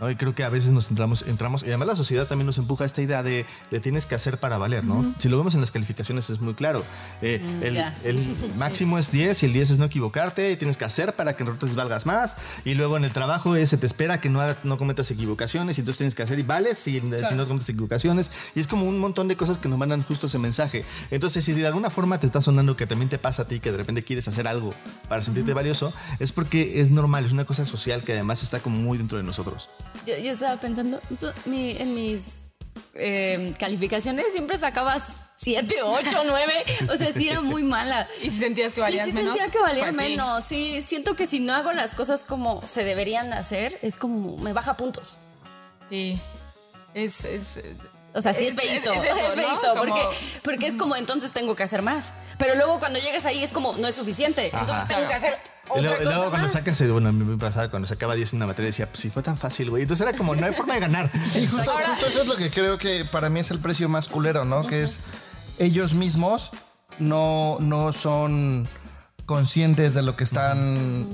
[0.00, 0.10] ¿No?
[0.10, 2.84] Y creo que a veces nos entramos, entramos, y además la sociedad también nos empuja
[2.84, 5.14] a esta idea de, de tienes que hacer para valer, ¿no?
[5.18, 6.84] Si lo vemos en las calificaciones es muy claro.
[7.20, 7.98] Eh, el, ya.
[8.04, 11.36] el máximo es 10 y el 10 es no equivocarte y tienes que hacer para
[11.36, 12.36] que entonces valgas más.
[12.64, 15.78] Y luego en el trabajo es, se te espera que no, haga- no cometas equivocaciones
[15.78, 18.30] y entonces tienes que hacer y vales si, si no cometes equivocaciones.
[18.54, 20.84] Y es como un montón de cosas que nos mandan justo ese mensaje.
[21.10, 23.70] Entonces, si de alguna forma te está sonando que también te pasa a ti, que
[23.70, 24.74] de repente quieres hacer algo
[25.08, 28.78] para sentirte valioso, es porque es normal, es una cosa social que además está como
[28.78, 29.68] muy dentro de nosotros.
[30.06, 32.42] Yo, yo estaba pensando, tú- mi- en mis
[32.94, 36.64] eh, calificaciones siempre sacabas 7, 8, 9.
[36.92, 38.08] O sea, sí era muy mala.
[38.22, 39.36] Y si sentías que valías y sí menos.
[39.36, 40.44] sentía que valía pues menos.
[40.44, 44.52] Sí, siento que si no hago las cosas como se deberían hacer, es como me
[44.52, 45.18] baja puntos.
[45.90, 46.18] Sí.
[46.94, 47.60] Es, es,
[48.14, 48.92] O sea, sí es, feíto.
[48.92, 49.34] es- Es, es eso, ¿no?
[49.34, 49.94] feíto, Como-
[50.42, 52.12] porque, es como entonces tengo que hacer más.
[52.38, 54.46] Pero luego cuando llegas ahí es como no es suficiente.
[54.46, 55.08] Entonces tengo Claro.
[55.08, 55.38] que hacer
[55.76, 57.86] Y otra luego, y luego cosa cuando sacas, el- bueno, a mí me pasaba cuando
[57.88, 59.82] sacaba 10 en una materia, decía, pues si fue tan fácil, güey.
[59.82, 61.10] Entonces era como, no hay forma de ganar.
[61.30, 64.08] Sí, justo, justo eso es lo que creo que para mí es el precio más
[64.08, 64.66] culero, ¿no?
[64.66, 65.00] Que es
[65.58, 66.50] ellos mismos
[66.98, 68.66] no, no son
[69.26, 71.08] conscientes de lo que están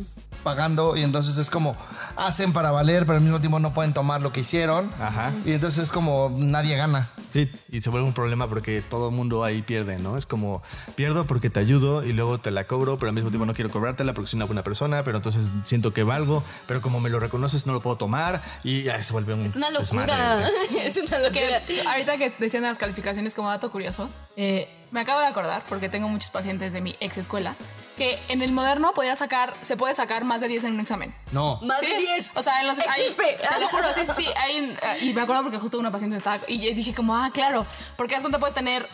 [0.49, 1.77] pagando y entonces es como
[2.17, 4.91] hacen para valer, pero al mismo tiempo no pueden tomar lo que hicieron.
[4.99, 5.31] Ajá.
[5.45, 7.11] Y entonces es como nadie gana.
[7.31, 10.17] Sí, y se vuelve un problema porque todo el mundo ahí pierde, ¿no?
[10.17, 10.63] Es como,
[10.97, 13.71] pierdo porque te ayudo y luego te la cobro, pero al mismo tiempo no quiero
[13.71, 17.21] cobrártela porque soy una buena persona, pero entonces siento que valgo, pero como me lo
[17.21, 20.49] reconoces no lo puedo tomar y ya se vuelve un Es una desmadre, locura.
[20.71, 20.97] pues.
[20.97, 21.91] es una que locura.
[21.93, 25.89] ahorita que decían de las calificaciones como dato curioso, eh, me acabo de acordar, porque
[25.89, 27.55] tengo muchos pacientes de mi ex escuela,
[27.97, 31.15] que en el moderno podía sacar, se puede sacar más de 10 en un examen.
[31.33, 31.59] No.
[31.63, 32.31] Más Sí, de 10.
[32.35, 32.79] O sea, en los.
[32.79, 33.39] Existe.
[33.55, 36.19] te lo juro, sí, sí, hay un- y me acuerdo porque justo una paciente me
[36.19, 36.39] estaba.
[36.47, 37.67] Y dije, como, ah, claro.
[37.97, 38.87] Porque haz cuenta puedes tener,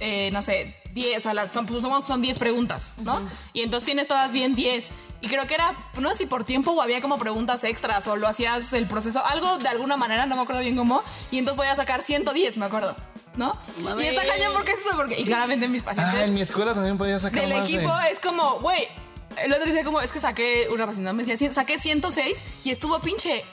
[0.00, 3.20] eh, no sé, 10, o sea, las- son, pues, son, son 10 preguntas, ¿no?
[3.52, 4.88] Y entonces tienes todas bien 10.
[5.20, 8.14] Y creo que era, no sé si por tiempo o había como preguntas extras o
[8.16, 11.02] lo hacías el proceso, algo de alguna manera, no me acuerdo bien cómo.
[11.32, 12.94] Y entonces voy a sacar 110, me acuerdo,
[13.36, 13.56] ¿no?
[13.82, 14.04] Mami.
[14.04, 15.18] Y está cañón porque es eso, porque.
[15.20, 17.92] Y claramente mis pacientes Ah, en mi escuela también podía sacar del más de- equipo
[18.10, 18.86] es como, güey,
[19.42, 22.70] el otro decía como, es que saqué una paciente, me decía, "Cien- saqué 106 y
[22.70, 23.44] estuvo pinche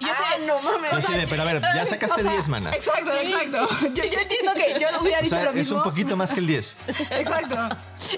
[0.00, 1.06] Yo sé, Ah, no mames.
[1.06, 2.70] Yo de, pero a ver, ya sacaste o sea, 10, mana.
[2.74, 3.68] Exacto, exacto.
[3.94, 5.78] Yo, yo entiendo que yo lo hubiera O dicho sea, lo es mismo.
[5.78, 6.76] un poquito más que el 10.
[7.10, 7.56] Exacto.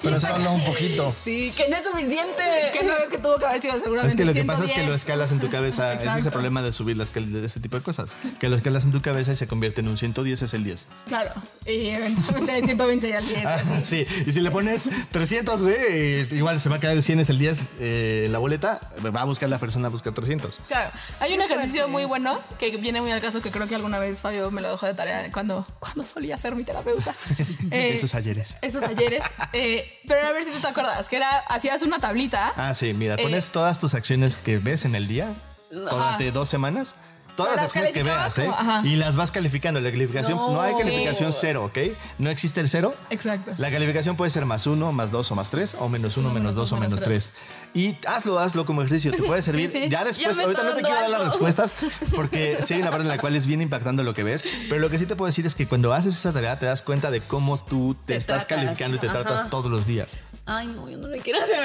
[0.02, 1.14] Pero solo un poquito.
[1.24, 2.42] Sí, que no es suficiente.
[2.72, 4.70] Que no ves que tuvo que haber sido seguramente Es que lo que pasa es
[4.70, 4.88] que 110.
[4.88, 5.92] lo escalas en tu cabeza.
[5.94, 6.30] Ese es el Exacto.
[6.32, 8.12] problema de subir las de este tipo de cosas.
[8.38, 10.86] Que lo escalas en tu cabeza y se convierte en un 110 es el 10.
[11.08, 11.32] Claro.
[11.66, 13.46] Y eventualmente de 120 ya al 10.
[13.46, 17.20] Ah, sí, y si le pones 300, güey, igual se va a quedar el 100
[17.20, 18.80] es el 10 eh, en la boleta.
[19.04, 20.58] Va a buscar la persona a buscar 300.
[20.68, 20.90] Claro,
[21.20, 24.20] hay un ejercicio muy bueno que viene muy al caso que creo que alguna vez
[24.20, 27.14] Fabio me lo dejó de tarea cuando, cuando solía ser mi terapeuta.
[27.70, 28.56] Eh, Esos ayeres.
[28.62, 29.22] Esos ayeres.
[29.52, 32.52] Eh, pero a ver si tú te acuerdas, que era, hacías una tablita.
[32.56, 35.34] Ah, sí, mira, Eh, pones todas tus acciones que ves en el día
[35.70, 36.94] durante dos semanas.
[37.36, 38.46] Todas las las acciones que veas, ¿eh?
[38.56, 38.86] como-.
[38.86, 39.80] Y las vas calificando.
[39.80, 40.60] La calificación, no, No.
[40.60, 41.78] hay calificación cero, ¿ok?
[42.18, 42.94] No existe el cero.
[43.10, 43.52] Exacto.
[43.58, 46.54] La calificación puede ser más uno, más dos o más tres, o menos uno, menos
[46.54, 47.32] dos o menos tres.
[47.72, 49.70] Y hazlo, hazlo como ejercicio, te puede servir.
[49.70, 49.88] sí.
[49.88, 51.76] Ya después, ahorita no te quiero dar las respuestas,
[52.14, 54.80] porque sí hay una parte en la cual es bien impactando lo que ves, pero
[54.80, 57.10] lo que sí te puedo decir es que cuando haces esa tarea te das cuenta
[57.12, 58.64] de cómo tú te, Te estás tratas.
[58.64, 59.22] calificando y te Ajá.
[59.22, 60.16] tratas todos los días.
[60.52, 61.60] Ay, no, yo no le quiero hacer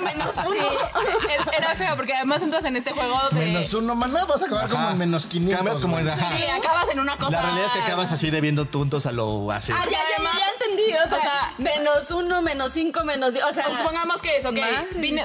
[0.00, 0.54] menos uno.
[0.54, 0.66] Sí,
[1.30, 3.40] era- era feo porque además entras en este juego de.
[3.40, 5.56] Menos uno, maná, vas a acabar como en menos 500.
[5.58, 6.36] Cambias como en ajá.
[6.36, 7.30] Sí, acabas en una cosa.
[7.32, 9.72] La realidad es que acabas así debiendo puntos a lo así.
[9.72, 10.92] Ah, ya, ya, Además- ya entendí.
[10.94, 13.44] O sea, o sea, menos uno, menos cinco, menos diez.
[13.44, 14.58] O sea, supongamos que es, ok,
[14.96, 15.24] vine,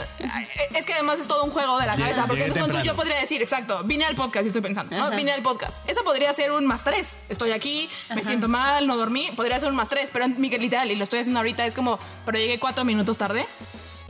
[0.73, 2.85] es que además es todo un juego de la Llegué- cabeza, porque llegué entonces temprano.
[2.85, 5.09] yo podría decir, exacto, vine al podcast y estoy pensando, ¿no?
[5.11, 5.87] Vine al podcast.
[5.89, 7.19] Eso podría ser un más tres.
[7.29, 10.89] Estoy aquí, me siento mal, no dormí, podría ser un más tres, pero mi literal,
[10.91, 13.45] y lo estoy haciendo ahorita, es como, pero llegué cuatro minutos tarde.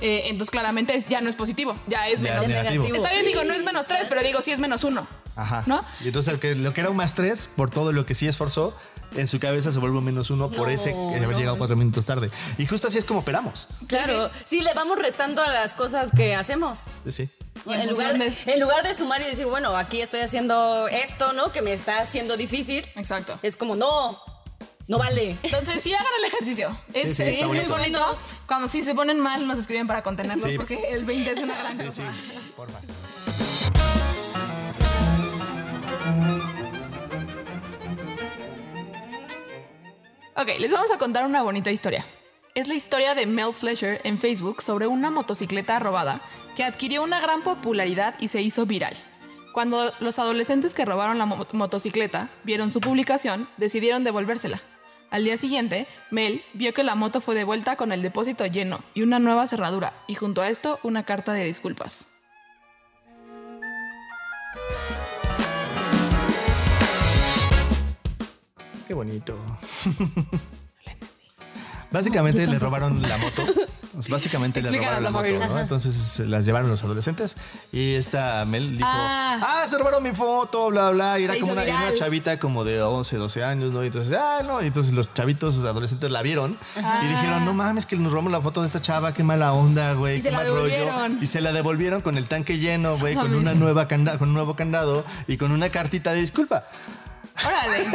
[0.02, 2.44] eh, entonces claramente es- ya no es positivo, ya es Ya menos.
[2.44, 2.84] es negativo.
[2.84, 5.08] Está bien, digo, no es menos tres, pero digo, sí es menos uno.
[5.38, 5.64] Ajá.
[5.68, 5.86] ¿No?
[6.04, 8.28] Y entonces el que- lo que era un más tres, por todo lo que sí
[8.28, 8.76] esforzó,
[9.16, 12.06] en su cabeza se vuelve un menos uno por ese que haber llegado cuatro minutos
[12.06, 12.30] tarde.
[12.58, 13.68] Y justo así es como operamos.
[13.88, 14.30] claro.
[14.44, 16.88] Sí, le vamos restando a las cosas que hacemos.
[17.06, 17.30] Sí, sí.
[17.66, 20.20] Y en En lugar, función de- en lugar de sumar y decir, bueno, aquí estoy
[20.20, 21.54] haciendo esto, ¿no?
[21.54, 22.86] Que me está haciendo difícil.
[22.98, 23.40] Exacto.
[23.44, 24.22] Es como, no,
[24.88, 25.38] no vale.
[25.44, 26.78] Entonces sí hagan el ejercicio.
[26.94, 27.78] Es, Sí, sí, es está muy bonito.
[27.78, 28.18] bonito.
[28.48, 30.58] Cuando sí se ponen mal, nos escriben para contenerlos Sí.
[30.58, 32.04] porque el 20 es una gran Sí, cosa.
[32.12, 32.40] sí.
[32.56, 32.80] Porfa.
[40.36, 42.06] Ok, les vamos a contar una bonita historia.
[42.56, 46.22] Es la historia de Mel Fletcher en Facebook sobre una motocicleta robada
[46.56, 48.96] que adquirió una gran popularidad y se hizo viral.
[49.54, 54.60] Cuando los adolescentes que robaron la mo- motocicleta vieron su publicación, decidieron devolvérsela.
[55.16, 59.02] Al día siguiente, Mel vio que la moto fue devuelta con el depósito lleno y
[59.02, 62.18] una nueva cerradura, y junto a esto una carta de disculpas.
[68.86, 69.38] Qué bonito.
[71.92, 73.46] Básicamente le robaron la moto.
[73.96, 75.26] Pues Básicamente le robaron la moto.
[75.48, 75.60] ¿no?
[75.60, 77.36] Entonces las llevaron los adolescentes
[77.72, 79.40] y esta Mel dijo, Ah.
[79.42, 81.18] ah, se robaron mi foto, bla, bla.
[81.20, 81.64] Y era Se como una,
[81.96, 83.84] chavita como de 11, 12 años, ¿no?
[83.84, 84.62] Y entonces, ah, no.
[84.62, 88.32] Y entonces los chavitos, los adolescentes la vieron y dijeron, no mames, que nos robamos
[88.34, 90.88] la foto de esta chava, qué mala onda, güey, qué se la mal rollo.
[91.22, 93.40] Y se la devolvieron con el tanque lleno, güey, con mames.
[93.40, 96.66] una nueva canda- con un nuevo candado y con una cartita de disculpa.
[97.44, 97.86] Órale.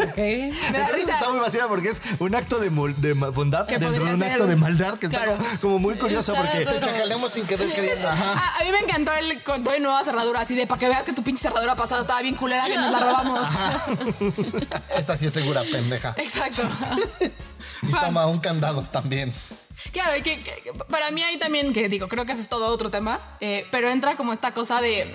[0.70, 1.14] Me da risa.
[1.14, 4.32] está muy vacía porque es un acto de, mol- de bondad dentro de un ser.
[4.32, 5.32] acto de maldad que Claro.
[5.32, 6.66] está como, como muy curioso Está porque...
[6.66, 8.08] Te chacaleamos sin querer queriendo.
[8.08, 11.04] Ah, a mí me encantó el conto de nueva cerradura, así de para que veas
[11.04, 13.48] que tu pinche cerradura pasada estaba bien culera que nos la robamos.
[14.96, 16.14] Esta sí es segura, pendeja.
[16.18, 16.62] Exacto.
[17.82, 19.32] Y toma un candado también.
[19.92, 22.66] Claro, y que, que- para mí hay también, que digo, creo que ese es todo
[22.68, 25.14] otro tema, eh, pero entra como esta cosa de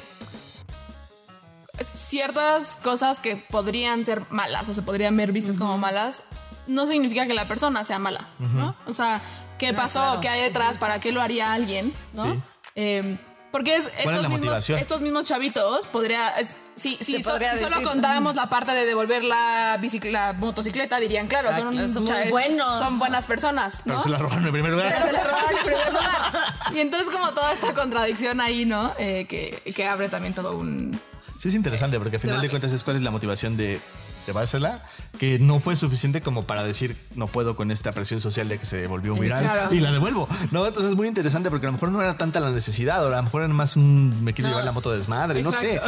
[1.82, 6.24] ciertas cosas que podrían ser malas o se podrían ver vistas como malas,
[6.68, 8.76] no significa que la persona sea mala, ¿no?
[8.88, 9.22] O sea,
[9.58, 10.00] ¿qué pasó?
[10.00, 10.22] claro.
[10.22, 10.78] ¿Qué hay detrás?
[10.78, 11.94] ¿Para qué lo haría alguien?
[12.14, 12.24] ¿no?
[12.24, 12.40] Sí.
[12.76, 13.18] Eh,
[13.52, 14.80] porque es, es estos, la mismos, motivación?
[14.80, 16.32] estos mismos chavitos podría.
[16.40, 19.80] es- si si, Se so- podría si solo contáramos la parte de devolver la,
[20.12, 22.80] la motocicleta, dirían, claro, Ah, son, claro, son cha- muy buenos.
[22.80, 23.86] Son buenas personas.
[23.86, 23.94] ¿no?
[23.94, 24.94] Pero se la robaron en primer lugar.
[24.94, 26.16] Pero se la robaron en primer lugar.
[26.74, 28.92] Y entonces como toda esta contradicción ahí, ¿no?
[28.98, 31.00] Eh, que, que abre también todo un...
[31.46, 33.80] Sí, es interesante porque al final de cuentas es cuál es la motivación de
[34.26, 34.84] llevársela,
[35.20, 38.66] que no fue suficiente como para decir no puedo con esta presión social de que
[38.66, 39.72] se volvió viral Claro.
[39.76, 40.28] y la devuelvo.
[40.50, 43.14] No, entonces es muy interesante porque a lo mejor no era tanta la necesidad, o
[43.14, 44.54] a lo mejor era más un me quiero No.
[44.54, 45.80] llevar la moto de desmadre, no sé.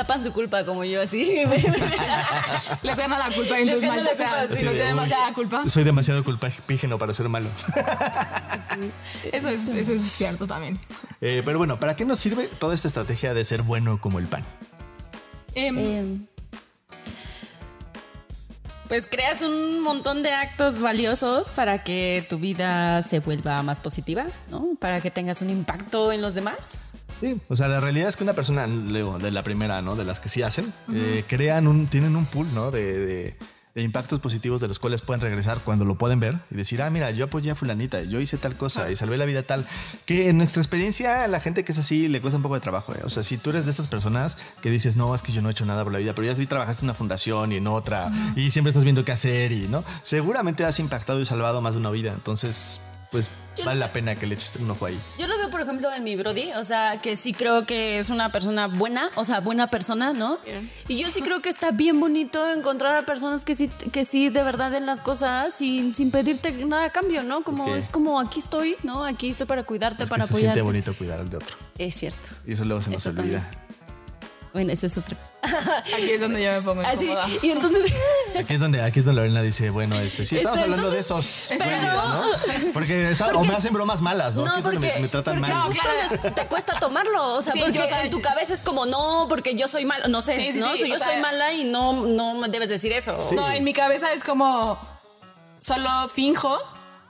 [0.00, 1.26] Tapan su culpa como yo así.
[2.82, 4.48] Les gana la culpa y entonces mal sea.
[4.48, 5.68] Si uy, demasiada culpa.
[5.68, 7.50] Soy demasiado culpígeno para ser malo.
[9.30, 10.78] Eso es, eso es cierto también.
[11.20, 14.26] Eh, pero bueno, ¿para qué nos sirve toda esta estrategia de ser bueno como el
[14.26, 14.42] pan?
[15.54, 16.18] Em, Eh,
[18.88, 24.24] pues creas un montón de actos valiosos para que tu vida se vuelva más positiva,
[24.50, 24.76] ¿no?
[24.80, 26.78] Para que tengas un impacto en los demás.
[27.20, 29.94] Sí, o sea, la realidad es que una persona, luego, de la primera, ¿no?
[29.94, 32.70] De las que sí hacen, eh, crean un, tienen un pool, ¿no?
[32.70, 33.36] De, de-
[33.72, 36.90] de impactos positivos de los cuales pueden regresar cuando lo pueden ver y decir, ah,
[36.90, 39.64] mira, yo apoyé a fulanita, yo hice tal cosa y salvé la vida tal.
[40.06, 42.92] Que en nuestra experiencia, la gente que es así le cuesta un poco de trabajo.
[42.94, 43.00] ¿eh?
[43.04, 45.48] O sea, si tú eres de estas personas que dices, no, es que yo no
[45.50, 47.68] he hecho nada por la vida, pero ya sí trabajaste en una fundación y en
[47.68, 49.84] otra y siempre estás viendo qué hacer y, ¿no?
[50.02, 52.12] Seguramente has impactado y salvado más de una vida.
[52.12, 54.98] Entonces, pues Yo- vale la pena que le eches un ojo ahí.
[55.18, 58.08] Yo lo veo, por ejemplo, en mi Brody, o sea, que sí creo que es
[58.08, 60.38] una persona buena, o sea, buena persona, ¿no?
[60.44, 60.70] Bien.
[60.88, 64.28] Y yo sí creo que está bien bonito encontrar a personas que sí, que sí
[64.28, 67.42] de verdad den las cosas sin, sin pedirte nada a cambio, ¿no?
[67.42, 69.04] Como es como aquí estoy, ¿no?
[69.04, 70.62] Aquí estoy para cuidarte, Es que para se siente apoyarte.
[70.62, 71.56] bonito cuidar al de otro.
[71.78, 72.30] Es cierto.
[72.46, 73.50] Y eso luego se nos Eso olvida.
[74.52, 75.16] Bueno, eso es otra.
[75.94, 77.28] Aquí es donde yo me pongo Así, incómoda.
[77.42, 77.92] y entonces
[78.38, 80.98] Aquí es donde, aquí es donde Lorena dice, bueno, este, sí, estamos Este, hablando de
[80.98, 82.22] esos pero- ¿no?
[82.72, 84.42] Porque, está- o me hacen bromas malas, ¿no?
[84.44, 85.62] No, Aquí es donde porque, me, me tratan porque mal.
[85.72, 85.88] justo
[86.22, 88.62] les- te cuesta tomarlo, o sea, Sí, porque yo, o sea, en tu cabeza es
[88.62, 90.72] como, no, porque yo soy mala, no sé, Sí, sí, ¿no?
[90.72, 93.16] sí, So, yo o sea- soy mala y no, no me debes decir eso.
[93.32, 94.78] No, en mi cabeza es como
[95.60, 96.58] solo finjo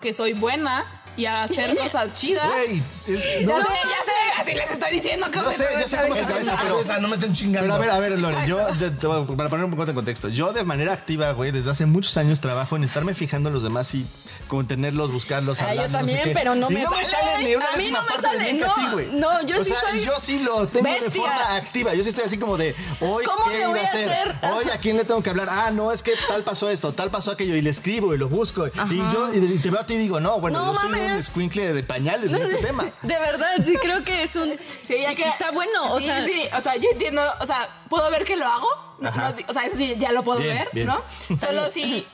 [0.00, 0.84] que soy buena
[1.16, 2.46] y a hacer cosas chidas.
[2.46, 5.86] Güey, es- Ya no, sé, ya sé, así les estoy diciendo que No sé, yo
[5.88, 7.60] sé cómo es tu cabeza, pero- sea, no me estén chingando.
[7.62, 9.86] Pero a ver, a ver, Lore, yo, yo te voy a- para poner un poco
[9.86, 13.48] de contexto, yo de manera activa, güey, desde hace muchos años trabajo en estarme fijando
[13.48, 14.06] en los demás y
[14.48, 16.34] contenerlos, buscarlos, Ah, yo hablarlos, no sé también, qué.
[16.34, 17.08] pero no Y me no me sale.
[17.32, 18.74] sale ni una A mí décima no me parte de sale, bien que a no,
[18.74, 19.06] ti, güey.
[19.12, 21.10] no, yo o sí sea, soy yo sí lo tengo de bestia.
[21.22, 21.94] forma activa.
[21.94, 24.08] Yo sí estoy así como de, hoy, ¿Cómo ¿qué le voy a a hacer?
[24.10, 24.36] hacer?
[24.52, 25.48] Hoy, ¿a quién le tengo que hablar?
[25.50, 28.28] Ah, no, es que tal pasó esto, tal pasó aquello, y le escribo y lo
[28.28, 28.66] busco.
[28.66, 30.98] Y yo y te veo a ti y digo, no, bueno, No yo soy un
[30.98, 31.20] mames.
[31.26, 32.84] escuincle de pañales en este tema.
[33.02, 34.58] De verdad, sí creo que es un.
[34.84, 35.92] Sí, ya que está bueno.
[35.92, 38.68] O sí, sea, sí, o sea, yo entiendo, o sea, puedo ver que lo hago,
[39.00, 39.10] no-
[39.48, 40.86] o sea, eso sí ya lo puedo Bien, ver, bien.
[40.86, 41.00] ¿no?
[41.40, 42.06] Solo si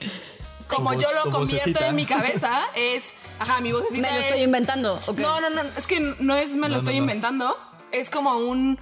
[0.69, 1.87] como yo lo con convierto vocecita.
[1.89, 5.01] en mi cabeza es, ajá, mi vocecita me lo es- estoy inventando.
[5.17, 7.05] No, no, no, es que no es me lo No, estoy no, no.
[7.05, 7.59] inventando,
[7.93, 8.79] es como un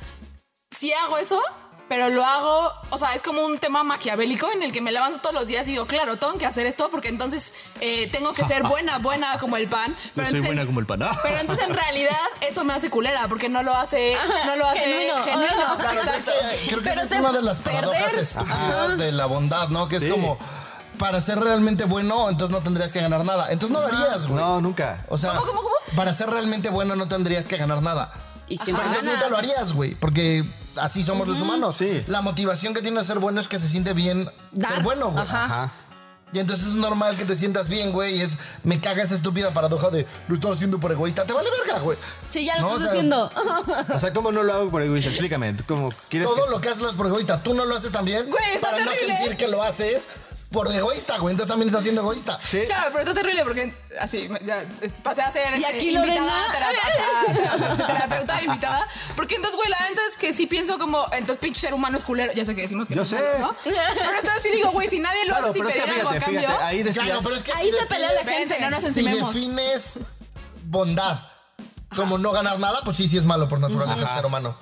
[0.70, 1.40] sí hago eso,
[1.88, 5.18] pero lo hago, o sea, es como un tema maquiavélico en el que me levanto
[5.20, 8.44] todos los días y digo, claro, tengo que hacer esto porque entonces eh, tengo que
[8.44, 9.94] ser buena, buena como el pan.
[10.14, 11.02] Pero soy entonces- buena como el pan.
[11.02, 11.18] Ah.
[11.22, 14.16] Pero entonces en realidad eso me hace culera porque no lo hace,
[14.46, 15.22] no lo hace genuino.
[15.24, 15.48] genuino.
[15.54, 16.32] Claro, pero es exacto.
[16.50, 19.86] que creo que Pero esa es una de las paradojas estúpidas de la bondad, ¿no?
[19.88, 20.08] Que es Sí.
[20.10, 20.38] como,
[20.98, 23.50] para ser realmente bueno, entonces no tendrías que ganar nada.
[23.52, 24.40] Entonces no lo harías, güey.
[24.42, 25.04] No, nunca.
[25.08, 25.74] O sea, ¿Cómo, cómo, cómo?
[25.96, 28.12] para ser realmente bueno no tendrías que ganar nada.
[28.48, 29.22] Y siempre Entonces ganas.
[29.22, 30.44] nunca lo harías, güey, porque
[30.76, 31.76] así somos los humanos.
[31.76, 32.02] Sí.
[32.06, 34.74] La motivación que tiene ser bueno es que se siente bien Dar.
[34.74, 35.22] ser bueno, güey.
[35.24, 35.44] Ajá.
[35.44, 35.72] Ajá.
[36.32, 39.52] Y entonces es normal que te sientas bien, güey, y es, me caga esa estúpida
[39.54, 41.24] paradoja de, lo estoy haciendo por egoísta.
[41.24, 41.96] Te vale verga, güey.
[42.28, 43.30] Sí, ya lo No, estás o sea, haciendo.
[43.94, 45.10] O sea, ¿cómo no lo hago por egoísta?
[45.10, 45.54] Explícame.
[45.68, 47.40] ¿Cómo quieres Todo que- lo que haces lo haces por egoísta.
[47.40, 49.16] Tú no lo haces también Güey, para no terrible.
[49.16, 50.08] sentir que lo haces
[50.50, 51.32] por egoísta, güey.
[51.32, 52.38] Entonces también estás siendo egoísta.
[52.46, 52.62] Sí.
[52.66, 54.64] Claro, pero está terrible porque así ya
[55.02, 57.76] pasé a ser Y aquí invitada, Lorena.
[57.86, 58.88] terapeuta, invitada.
[59.16, 62.04] Porque entonces, güey, la neta es que sí pienso como, entonces pinche ser humano es
[62.04, 62.32] culero.
[62.32, 63.16] Ya sé que decimos que Yo no sé.
[63.16, 63.56] malo, ¿no?
[63.64, 63.76] Pero
[64.20, 66.40] entonces sí digo, güey, si nadie lo Claro, hace que pedir algo a cambio.
[66.40, 67.02] fíjate, ahí decía.
[67.04, 68.60] Claro, pero es que Ahí si se pelea la gente.
[68.60, 69.34] no nos Si encimemos.
[69.34, 69.98] defines
[70.66, 71.18] bondad
[71.96, 74.56] como no ganar nada, pues sí, sí es malo por naturaleza el ser humano.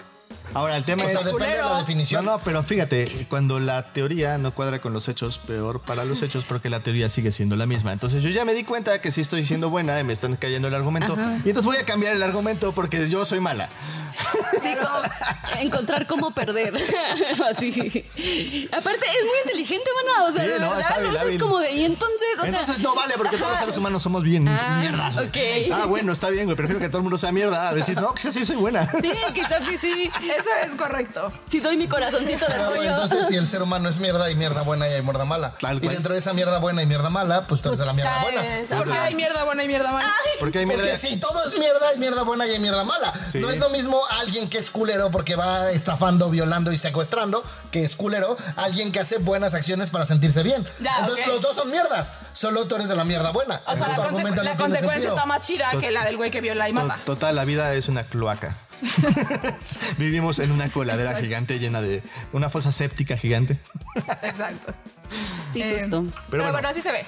[0.55, 1.13] Ahora, el tema O es.
[1.13, 2.25] sea, depende de la definición.
[2.25, 6.23] No, no, pero fíjate, cuando la teoría no cuadra con los hechos, peor para los
[6.23, 7.93] hechos porque la teoría sigue siendo la misma.
[7.93, 10.69] Entonces yo ya me di cuenta que sí estoy siendo buena y me están cayendo
[10.69, 11.17] el argumento.
[11.45, 13.69] Y entonces voy a cambiar el argumento porque yo soy mala.
[14.63, 16.75] Sí, como encontrar cómo perder.
[17.51, 17.71] Así.
[18.71, 20.29] Aparte, es muy inteligente, mana.
[20.29, 21.41] O sea, Sí, no, verdad, es hábil, lo hábil.
[21.41, 21.73] como de.
[21.73, 22.49] Y entonces, o sea.
[22.51, 25.17] Entonces no vale porque todos los seres humanos somos bien Ah, mierdas.
[25.73, 26.57] Ah, bueno, está bien, güey.
[26.57, 28.89] Prefiero que todo el mundo sea mierda a decir, no, quizás sí soy buena.
[29.01, 30.11] Sí, quizás sí, sí.
[30.43, 31.31] Eso es correcto.
[31.51, 32.83] Si doy mi corazoncito de pollo.
[32.83, 35.55] entonces, si el ser humano es mierda, hay mierda buena y hay mierda mala.
[35.61, 35.95] Tal y cual.
[35.95, 38.41] dentro de esa mierda buena y mierda mala, pues tú eres de la mierda buena.
[38.43, 40.13] Caes, Porque hay mierda buena y mierda mala.
[40.41, 40.83] Porque hay mierda.
[40.83, 43.13] Porque si todo es mierda, hay mierda buena y hay mierda mala.
[43.31, 43.39] Sí.
[43.39, 47.85] No es lo mismo alguien que es culero porque va estafando, violando y secuestrando, que
[47.85, 50.67] es culero, alguien que hace buenas acciones para sentirse bien.
[50.81, 52.13] Ya, Entonces los dos son mierdas.
[52.33, 53.61] Solo tú eres de la mierda buena.
[53.67, 55.15] O sea, la, Entonces, conse- consecuencia sentido.
[55.15, 56.99] está más chida que la del güey que viola y mata.
[57.05, 58.57] Total, la vida es una cloaca.
[59.99, 63.59] Vivimos en una coladera gigante llena de una fosa séptica gigante.
[64.23, 64.75] Exacto.
[65.53, 66.07] Sí, Eh, justo.
[66.31, 66.53] Pero, bueno.
[66.53, 67.05] bueno, así se ve.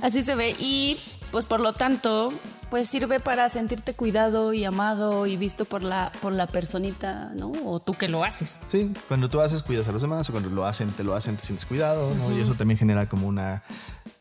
[0.00, 0.54] Así se ve.
[0.58, 0.98] Y
[1.30, 2.32] pues por lo tanto,
[2.70, 7.52] pues sirve para sentirte cuidado y amado y visto por la, por la personita, ¿no?
[7.64, 8.60] O tú que lo haces.
[8.66, 11.36] Sí, cuando tú haces, cuidas a los demás, o cuando lo hacen, te lo hacen,
[11.36, 12.36] te sientes cuidado, ¿no?
[12.36, 13.62] Y eso también genera como una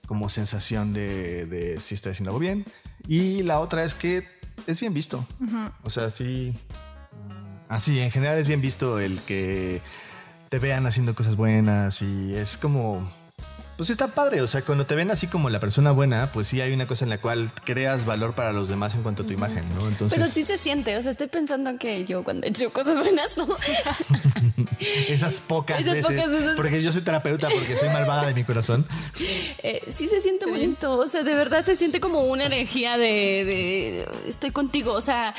[0.07, 2.65] como sensación de, de si estoy haciendo algo bien.
[3.07, 4.27] Y la otra es que
[4.67, 5.25] es bien visto.
[5.83, 6.53] O sea, sí.
[7.27, 9.81] mm, Así, en general es bien visto el que
[10.49, 13.09] te vean haciendo cosas buenas y es como.
[13.83, 16.61] Pues está padre, o sea, cuando te ven así como la persona buena, pues sí
[16.61, 19.33] hay una cosa en la cual creas valor para los demás en cuanto a tu
[19.33, 19.89] imagen, ¿no?
[19.89, 22.97] Entonces, Pero sí se siente, o sea, estoy pensando que yo cuando he hecho cosas
[22.99, 23.45] buenas, ¿no?
[25.09, 26.51] esas pocas Esas veces, pocas veces.
[26.55, 28.87] porque yo soy terapeuta, porque soy malvada de mi corazón.
[29.65, 33.05] Eh, sí se siente bonito, o sea, de verdad se siente como una energía de,
[33.45, 35.33] de estoy contigo, o sea,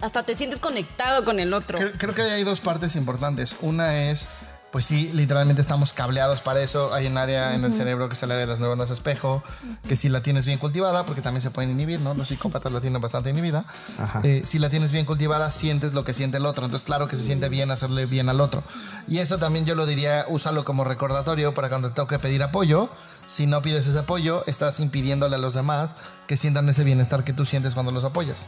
[0.00, 1.78] hasta te sientes conectado con el otro.
[1.78, 3.56] Creo, creo que hay dos partes importantes.
[3.60, 4.28] Una es,
[4.70, 6.92] pues sí, literalmente estamos cableados para eso.
[6.92, 9.42] Hay un área en el cerebro que es el área de las neuronas espejo,
[9.88, 12.12] que si la tienes bien cultivada, porque también se pueden inhibir, ¿no?
[12.14, 13.64] Los psicópatas la tienen bastante inhibida.
[13.98, 14.20] Ajá.
[14.24, 16.66] Eh, si la tienes bien cultivada, sientes lo que siente el otro.
[16.66, 18.62] Entonces, claro que se siente bien hacerle bien al otro.
[19.08, 22.90] Y eso también yo lo diría, úsalo como recordatorio para cuando te toque pedir apoyo.
[23.26, 27.32] Si no pides ese apoyo, estás impidiéndole a los demás que sientan ese bienestar que
[27.32, 28.46] tú sientes cuando los apoyas.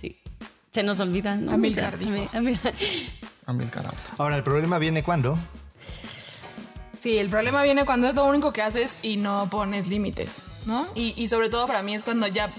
[0.00, 0.20] Sí.
[0.72, 1.74] Se nos olvida, a mí-
[2.32, 2.58] A mí
[3.46, 3.96] el carajo.
[4.18, 5.36] Ahora, el problema viene cuando
[6.98, 10.86] Sí, el problema viene cuando es lo único que haces y no pones límites, ¿no?
[10.94, 12.52] Y, y sobre todo para mí es cuando ya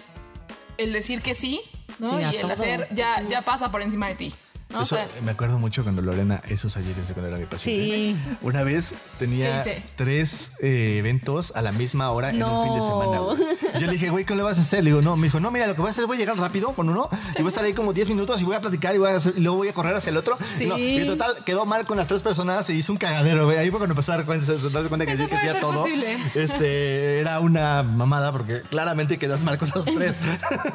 [0.78, 1.62] el decir que sí,
[2.00, 2.18] ¿no?
[2.18, 2.54] Sí, y el todo.
[2.54, 4.34] hacer ya, ya pasa por encima de ti.
[4.70, 7.96] Eso, sea, me acuerdo mucho cuando Lorena, esos ayeres de cuando era mi paciente.
[7.96, 8.38] Sí.
[8.42, 9.64] Una vez tenía
[9.96, 13.20] tres eh, eventos a la misma hora en un fin de semana.
[13.20, 13.38] güey.
[13.80, 14.84] Yo le dije, güey, ¿qué le vas a hacer?
[14.84, 16.20] Le digo, no, me dijo, no, mira, lo que voy a hacer es voy a
[16.20, 18.62] llegar rápido con uno y voy a estar ahí como 10 minutos y voy a
[18.62, 20.38] platicar y, voy a hacer- y luego voy a correr hacia el otro.
[20.58, 20.66] Sí.
[20.66, 23.58] No, y total, quedó mal con las tres personas, se hizo un cagadero, güey.
[23.58, 25.60] Ahí fue cuando empecé a dar cuenta, se darse cuenta que que sí a ser
[25.62, 25.82] todo.
[25.84, 26.18] posible.
[26.36, 30.16] Este, era una mamada porque claramente quedas mal con los tres.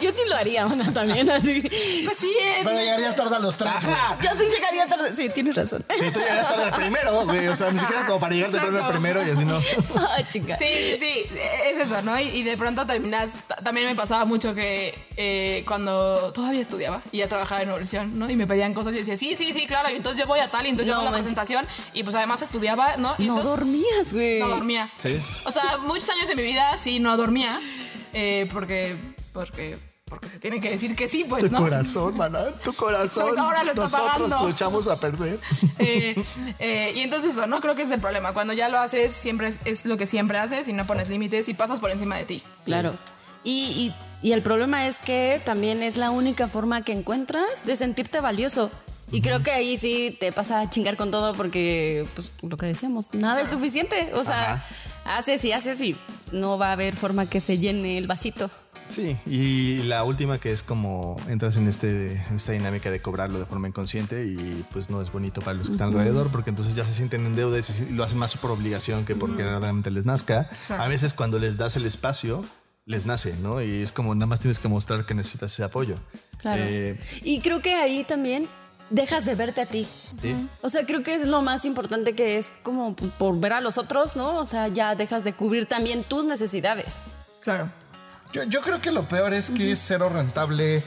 [0.00, 1.60] Yo sí lo haría, mana, también así.
[1.60, 3.72] pues sí, eh, Pero llegarías tarde a los tres.
[3.84, 4.18] Ajá.
[4.22, 5.14] Yo sí llegaría tarde.
[5.14, 5.84] Sí, tienes razón.
[5.88, 7.48] Sí, tú llegaste tarde al primero, güey.
[7.48, 9.60] O sea, ni siquiera como para llegar temprano al primero y así no.
[10.16, 10.56] Ay, chica.
[10.56, 12.18] Sí, sí, sí, es eso, ¿no?
[12.18, 17.02] Y, y de pronto terminas, ta- también me pasaba mucho que eh, cuando todavía estudiaba
[17.12, 18.30] y ya trabajaba en universidad, ¿no?
[18.30, 20.40] Y me pedían cosas y yo decía, sí, sí, sí, claro, y entonces yo voy
[20.40, 21.34] a tal y entonces yo No, hago la manches.
[21.34, 23.14] presentación y pues además estudiaba, ¿no?
[23.18, 24.40] Y No entonces, dormías, güey.
[24.40, 24.90] no dormía.
[24.98, 25.16] Sí.
[25.46, 27.60] O sea, muchos años de mi vida sí no dormía
[28.12, 28.96] eh, porque,
[29.32, 29.78] porque,
[30.12, 31.58] porque se tiene que decir que sí, pues, Tu ¿no?
[31.58, 33.38] corazón, maná, tu corazón.
[33.38, 34.48] Ahora lo está Nosotros pagando.
[34.48, 35.40] luchamos a perder.
[35.78, 36.14] Eh,
[36.58, 37.60] eh, y entonces eso, ¿no?
[37.60, 38.32] Creo que es el problema.
[38.34, 41.48] Cuando ya lo haces, siempre es, es lo que siempre haces y no pones límites
[41.48, 42.42] y pasas por encima de ti.
[42.64, 42.94] Claro.
[43.42, 47.74] Y, y- y el problema es que también es la única forma que encuentras de
[47.76, 48.70] sentirte valioso.
[49.10, 52.66] Y creo que ahí sí te pasa a chingar con todo porque, pues, lo que
[52.66, 54.12] decíamos, nada es suficiente.
[54.14, 54.64] O sea,
[55.04, 55.96] haces y haces y
[56.30, 58.50] no va a haber forma que se llene el vasito.
[58.86, 63.38] Sí, y la última que es como entras en, este, en esta dinámica de cobrarlo
[63.38, 66.74] de forma inconsciente y pues no es bonito para los que están alrededor porque entonces
[66.74, 70.04] ya se sienten en deuda y lo hacen más por obligación que porque realmente les
[70.04, 70.50] nazca.
[70.68, 72.44] A veces cuando les das el espacio,
[72.84, 73.62] les nace, ¿no?
[73.62, 75.96] Y es como nada más tienes que mostrar que necesitas ese apoyo.
[76.38, 76.62] Claro.
[76.64, 78.48] Eh, y creo que ahí también
[78.90, 79.86] dejas de verte a ti.
[80.20, 80.48] sí.
[80.60, 83.78] O sea, creo que es lo más importante que es como por ver a los
[83.78, 84.36] otros, ¿no?
[84.38, 87.00] O sea, ya dejas de cubrir también tus necesidades.
[87.40, 87.70] Claro.
[88.32, 90.82] Yo, yo creo que lo peor es que es cero rentable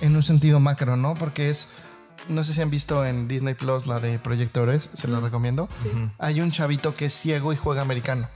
[0.00, 1.14] en un sentido macro, ¿no?
[1.14, 1.68] Porque es.
[2.28, 5.68] No sé si han visto en Disney Plus la de Proyectores, se la recomiendo.
[6.18, 8.28] Hay un chavito que es ciego y juega americano.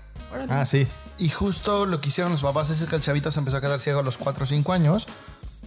[0.49, 0.87] Ah, sí.
[1.19, 3.81] Y justo lo que hicieron los papás es que el chavito se empezó a quedar
[3.81, 5.09] ciego a los 4 o 5 años.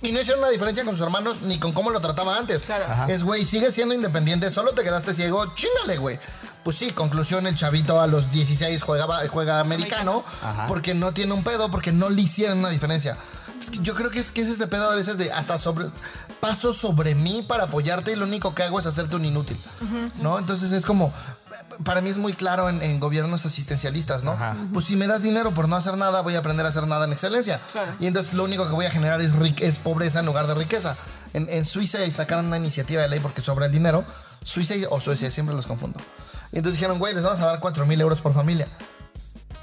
[0.03, 2.63] Y no hicieron una diferencia con sus hermanos ni con cómo lo trataba antes.
[2.63, 2.85] Claro.
[2.87, 3.05] Ajá.
[3.07, 6.19] Es, güey, sigue siendo independiente, solo te quedaste ciego, chingale, güey.
[6.63, 10.23] Pues sí, conclusión, el chavito a los 16 juega, juega americano
[10.67, 13.17] porque no tiene un pedo, porque no le hicieron una diferencia.
[13.81, 15.85] Yo creo que es que es este pedo a veces de hasta sobre
[16.41, 19.57] paso sobre mí para apoyarte y lo único que hago es hacerte un inútil,
[20.21, 20.37] ¿no?
[20.37, 21.13] Entonces es como
[21.83, 24.37] para mí es muy claro en, en gobiernos asistencialistas, ¿no?
[24.73, 27.05] Pues si me das dinero por no hacer nada, voy a aprender a hacer nada
[27.05, 27.59] en excelencia.
[27.99, 30.95] Y entonces lo único que voy a generar es, pobreza en lugar de riqueza.
[31.33, 34.05] En, en Suiza sacaron una iniciativa de ley porque sobra el dinero.
[34.43, 35.99] Suiza o Suecia, siempre los confundo.
[36.51, 38.67] Y entonces dijeron, güey, les vamos a dar 4 mil euros por familia.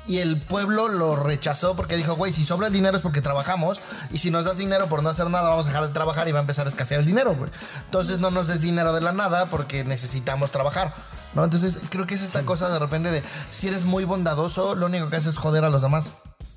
[0.07, 3.81] Y el pueblo lo rechazó porque dijo, güey, si sobra el dinero es porque trabajamos
[4.11, 6.33] y si nos das dinero por no hacer nada vamos a dejar de trabajar y
[6.33, 7.49] va a empezar a escasear el dinero, güey.
[7.85, 10.93] Entonces no nos des dinero de la nada porque necesitamos trabajar,
[11.35, 11.45] ¿no?
[11.45, 15.09] Entonces creo que es esta cosa de repente de si eres muy bondadoso, lo único
[15.11, 16.13] que haces es joder a los demás.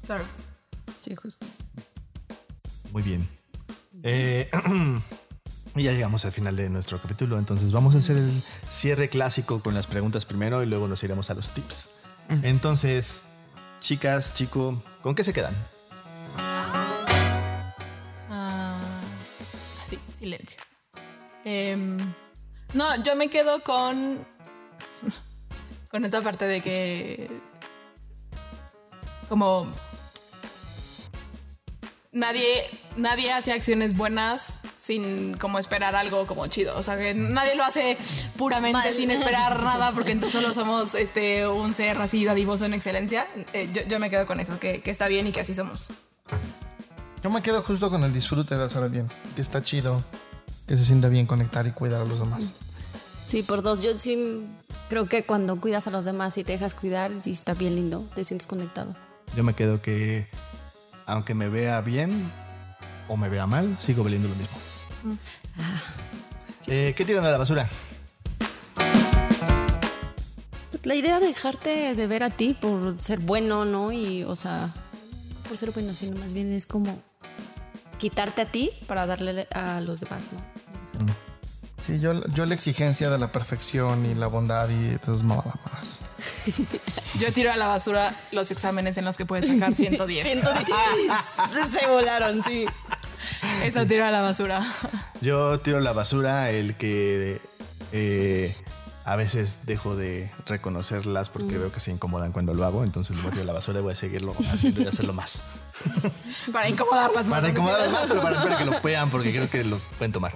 [0.05, 0.25] Claro.
[0.97, 1.45] Sí, justo.
[2.91, 3.27] Muy bien.
[4.03, 4.49] Eh,
[5.75, 9.61] y ya llegamos al final de nuestro capítulo, entonces vamos a hacer el cierre clásico
[9.61, 11.89] con las preguntas primero y luego nos iremos a los tips.
[12.41, 13.25] Entonces,
[13.79, 15.53] chicas, chico, ¿con qué se quedan?
[18.29, 18.79] Ah,
[19.89, 20.59] sí, silencio.
[21.45, 21.97] Em,
[22.73, 24.25] no, yo me quedo con.
[25.91, 27.29] Con esta parte de que.
[29.29, 29.71] Como.
[32.11, 36.77] Nadie, nadie hace acciones buenas sin como esperar algo como chido.
[36.77, 37.97] O sea, que nadie lo hace
[38.37, 43.25] puramente sin esperar nada, porque entonces solo somos este, un ser así dadivoso en excelencia.
[43.53, 45.89] Eh, yo, yo me quedo con eso, que, que está bien y que así somos.
[47.23, 50.03] Yo me quedo justo con el disfrute de hacer el bien, que está chido,
[50.67, 52.53] que se sienta bien conectar y cuidar a los demás.
[53.25, 53.81] Sí, por dos.
[53.81, 54.45] Yo sí
[54.89, 58.07] creo que cuando cuidas a los demás y te dejas cuidar, sí está bien lindo,
[58.15, 58.95] te sientes conectado.
[59.35, 60.27] Yo me quedo que,
[61.05, 62.31] aunque me vea bien
[63.07, 64.57] o me vea mal, sigo valiendo lo mismo.
[66.67, 67.67] Eh, ¿Qué tiran a la basura?
[70.83, 73.91] La idea de dejarte de ver a ti por ser bueno, ¿no?
[73.91, 74.73] Y, o sea,
[75.47, 77.01] por ser bueno, sino más bien es como
[77.99, 80.52] quitarte a ti para darle a los demás, ¿no?
[81.85, 85.99] Sí, yo, yo la exigencia de la perfección y la bondad y todas mamadas más.
[87.19, 90.23] Yo tiro a la basura los exámenes en los que puedes sacar 110.
[90.23, 91.71] 110.
[91.71, 92.65] Se volaron, sí.
[93.63, 94.65] Eso tiro a la basura.
[95.19, 97.41] Yo tiro a la basura el que
[97.91, 98.55] eh,
[99.03, 102.85] a veces dejo de reconocerlas porque veo que se incomodan cuando lo hago.
[102.85, 105.41] Entonces lo voy a la basura y voy a seguirlo haciendo y hacerlo más.
[106.53, 107.39] Para incomodarlas más.
[107.39, 110.31] Para incomodarlas más, pero para, para que lo puedan porque creo que lo pueden tomar.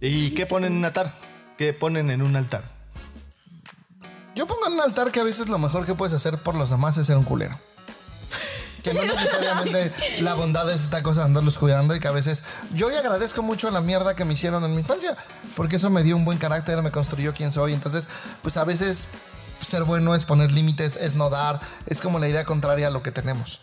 [0.00, 1.14] ¿Y qué ponen en un altar?
[1.56, 2.62] ¿Qué ponen en un altar?
[4.34, 6.70] Yo pongo en un altar que a veces lo mejor que puedes hacer por los
[6.70, 7.56] demás es ser un culero.
[8.82, 12.42] Que no necesariamente la bondad es esta cosa de andarlos cuidando y que a veces
[12.74, 15.16] yo hoy agradezco mucho la mierda que me hicieron en mi infancia,
[15.56, 17.72] porque eso me dio un buen carácter, me construyó quien soy.
[17.72, 18.08] Entonces,
[18.42, 19.08] pues a veces
[19.60, 23.02] ser bueno es poner límites, es no dar, es como la idea contraria a lo
[23.02, 23.60] que tenemos.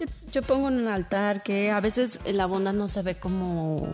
[0.00, 3.90] Yo, yo pongo en un altar que a veces la bondad no se ve como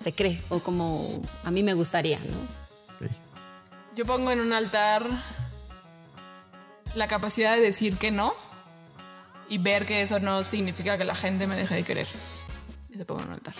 [0.00, 2.58] se cree o como a mí me gustaría, ¿no?
[3.96, 5.04] Yo pongo en un altar
[6.94, 8.32] la capacidad de decir que no
[9.48, 12.06] y ver que eso no significa que la gente me deje de querer.
[12.94, 13.54] Eso pongo en un altar.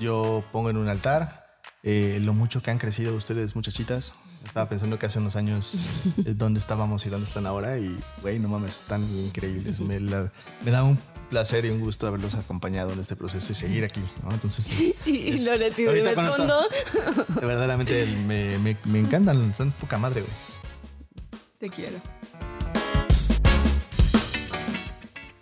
[0.00, 1.46] Yo pongo en un altar
[1.84, 4.14] eh, lo mucho que han crecido ustedes, muchachitas.
[4.44, 5.86] Estaba pensando que hace unos años
[6.16, 9.80] dónde estábamos y dónde están ahora y, güey, no mames, están increíbles.
[9.80, 10.30] Me, la-
[10.64, 10.98] me da un
[11.30, 14.30] placer y un gusto haberlos acompañado en este proceso y seguir aquí, ¿no?
[14.32, 14.68] Entonces,
[15.06, 16.60] Y es- Loret, si me escondo.
[17.40, 20.32] verdaderamente me, me, me encantan, son poca madre, güey.
[21.58, 21.96] Te quiero.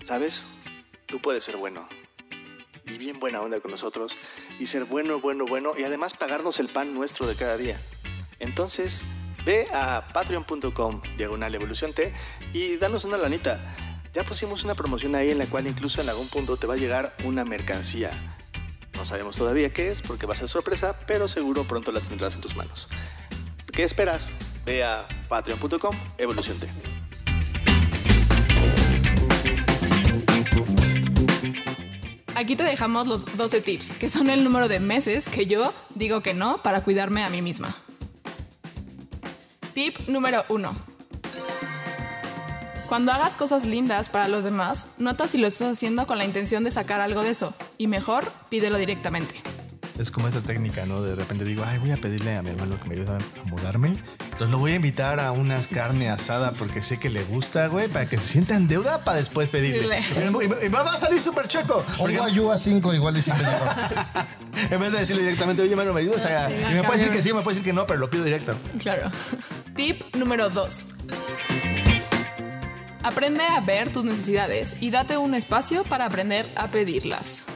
[0.03, 0.47] ¿Sabes?
[1.07, 1.87] Tú puedes ser bueno.
[2.87, 4.17] Y bien buena onda con nosotros.
[4.59, 5.73] Y ser bueno, bueno, bueno.
[5.79, 7.81] Y además pagarnos el pan nuestro de cada día.
[8.41, 9.05] Entonces,
[9.45, 12.13] ve a patreon.com diagonal evolución T
[12.53, 13.77] y danos una lanita.
[14.13, 16.77] Ya pusimos una promoción ahí en la cual incluso en algún punto te va a
[16.77, 18.11] llegar una mercancía.
[18.95, 22.35] No sabemos todavía qué es porque va a ser sorpresa, pero seguro pronto la tendrás
[22.35, 22.89] en tus manos.
[23.73, 24.35] ¿Qué esperas?
[24.65, 26.69] Ve a patreon.com evolución T.
[32.35, 36.23] Aquí te dejamos los 12 tips, que son el número de meses que yo digo
[36.23, 37.75] que no para cuidarme a mí misma.
[39.81, 40.75] Tip número 1.
[42.87, 46.65] Cuando hagas cosas lindas para los demás, nota si lo estás haciendo con la intención
[46.65, 49.37] de sacar algo de eso, y mejor, pídelo directamente.
[49.99, 51.01] Es como esta técnica, ¿no?
[51.01, 54.03] De repente digo, ay, voy a pedirle a mi hermano que me ayude a mudarme.
[54.25, 57.89] Entonces lo voy a invitar a unas carne asada porque sé que le gusta, güey,
[57.89, 59.99] para que se sienta en deuda para después pedirle.
[60.63, 61.85] Y, va a salir súper chueco.
[61.97, 63.65] Porque Pongo ayuda 5 igual y si te llevo.
[64.71, 66.25] en vez de decirle directamente, oye, hermano, ¿me ayudas?
[66.27, 68.11] a-" Sí, y me puede decir que sí, me puede decir que no, pero lo
[68.11, 68.57] pido directo.
[68.79, 69.11] Claro.
[69.81, 70.87] Tip número 2.
[73.03, 77.47] Aprende a ver tus necesidades y date un espacio para aprender a pedirlas.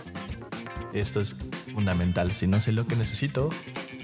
[0.95, 1.37] Esto es
[1.75, 2.33] fundamental.
[2.33, 3.51] Si no sé lo que necesito,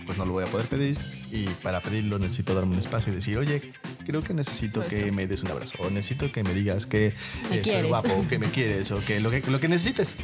[0.05, 0.99] pues no lo voy a poder pedir.
[1.33, 3.73] Y para pedirlo necesito darme un espacio y decir, oye,
[4.05, 5.83] creo que necesito que me des un abrazo.
[5.83, 7.15] O necesito que me digas que
[7.49, 7.89] Me estoy quieres.
[7.89, 10.15] guapo, o que me quieres, o que lo que, lo que necesites.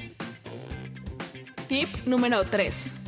[1.67, 3.06] Tip número 3.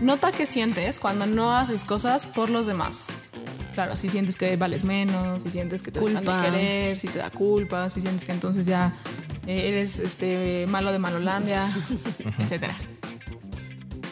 [0.00, 3.08] Nota qué sientes cuando no haces cosas por los demás.
[3.74, 6.42] Claro, si sientes que vales menos, si sientes que te dejan Culpa.
[6.42, 8.92] de querer, si te da culpa, si sientes que entonces ya
[9.46, 11.68] eh, eres este malo de Malolandia,
[12.38, 12.70] etc.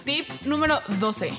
[0.05, 1.33] Tip número 12.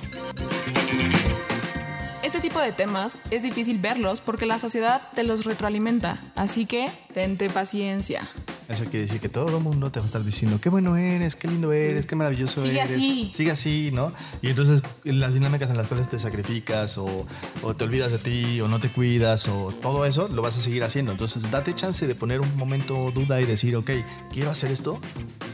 [2.23, 6.89] Este tipo de temas es difícil verlos porque la sociedad te los retroalimenta, así que
[7.13, 8.27] tente paciencia.
[8.67, 11.37] Eso quiere decir que todo el mundo te va a estar diciendo qué bueno eres,
[11.37, 12.91] qué lindo eres, qué maravilloso Sigue eres.
[12.91, 13.31] así.
[13.33, 14.11] Sigue así, ¿no?
[14.41, 17.25] Y entonces las dinámicas en las cuales te sacrificas o,
[17.63, 20.61] o te olvidas de ti o no te cuidas o todo eso lo vas a
[20.61, 21.13] seguir haciendo.
[21.13, 23.91] Entonces date chance de poner un momento duda y decir, ok,
[24.33, 24.99] quiero hacer esto,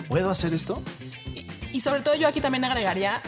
[0.08, 0.82] puedo hacer esto.
[1.72, 3.22] Y sobre todo yo aquí también agregaría,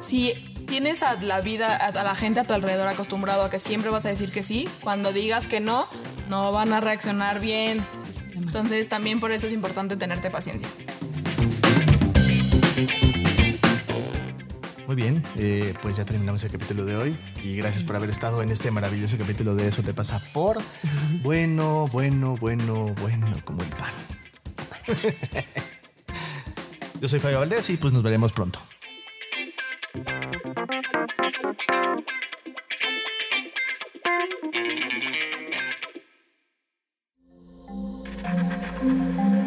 [0.00, 0.32] si
[0.66, 4.06] tienes a la vida, a la gente a tu alrededor acostumbrado a que siempre vas
[4.06, 5.86] a decir que sí, cuando digas que no,
[6.28, 7.86] no van a reaccionar bien.
[8.36, 10.68] Entonces también por eso es importante tenerte paciencia.
[14.86, 18.40] Muy bien, eh, pues ya terminamos el capítulo de hoy y gracias por haber estado
[18.42, 20.58] en este maravilloso capítulo de Eso te pasa por
[21.22, 23.92] bueno, bueno, bueno, bueno, como el pan.
[27.00, 28.60] Yo soy Fabio Valdés y pues nos veremos pronto.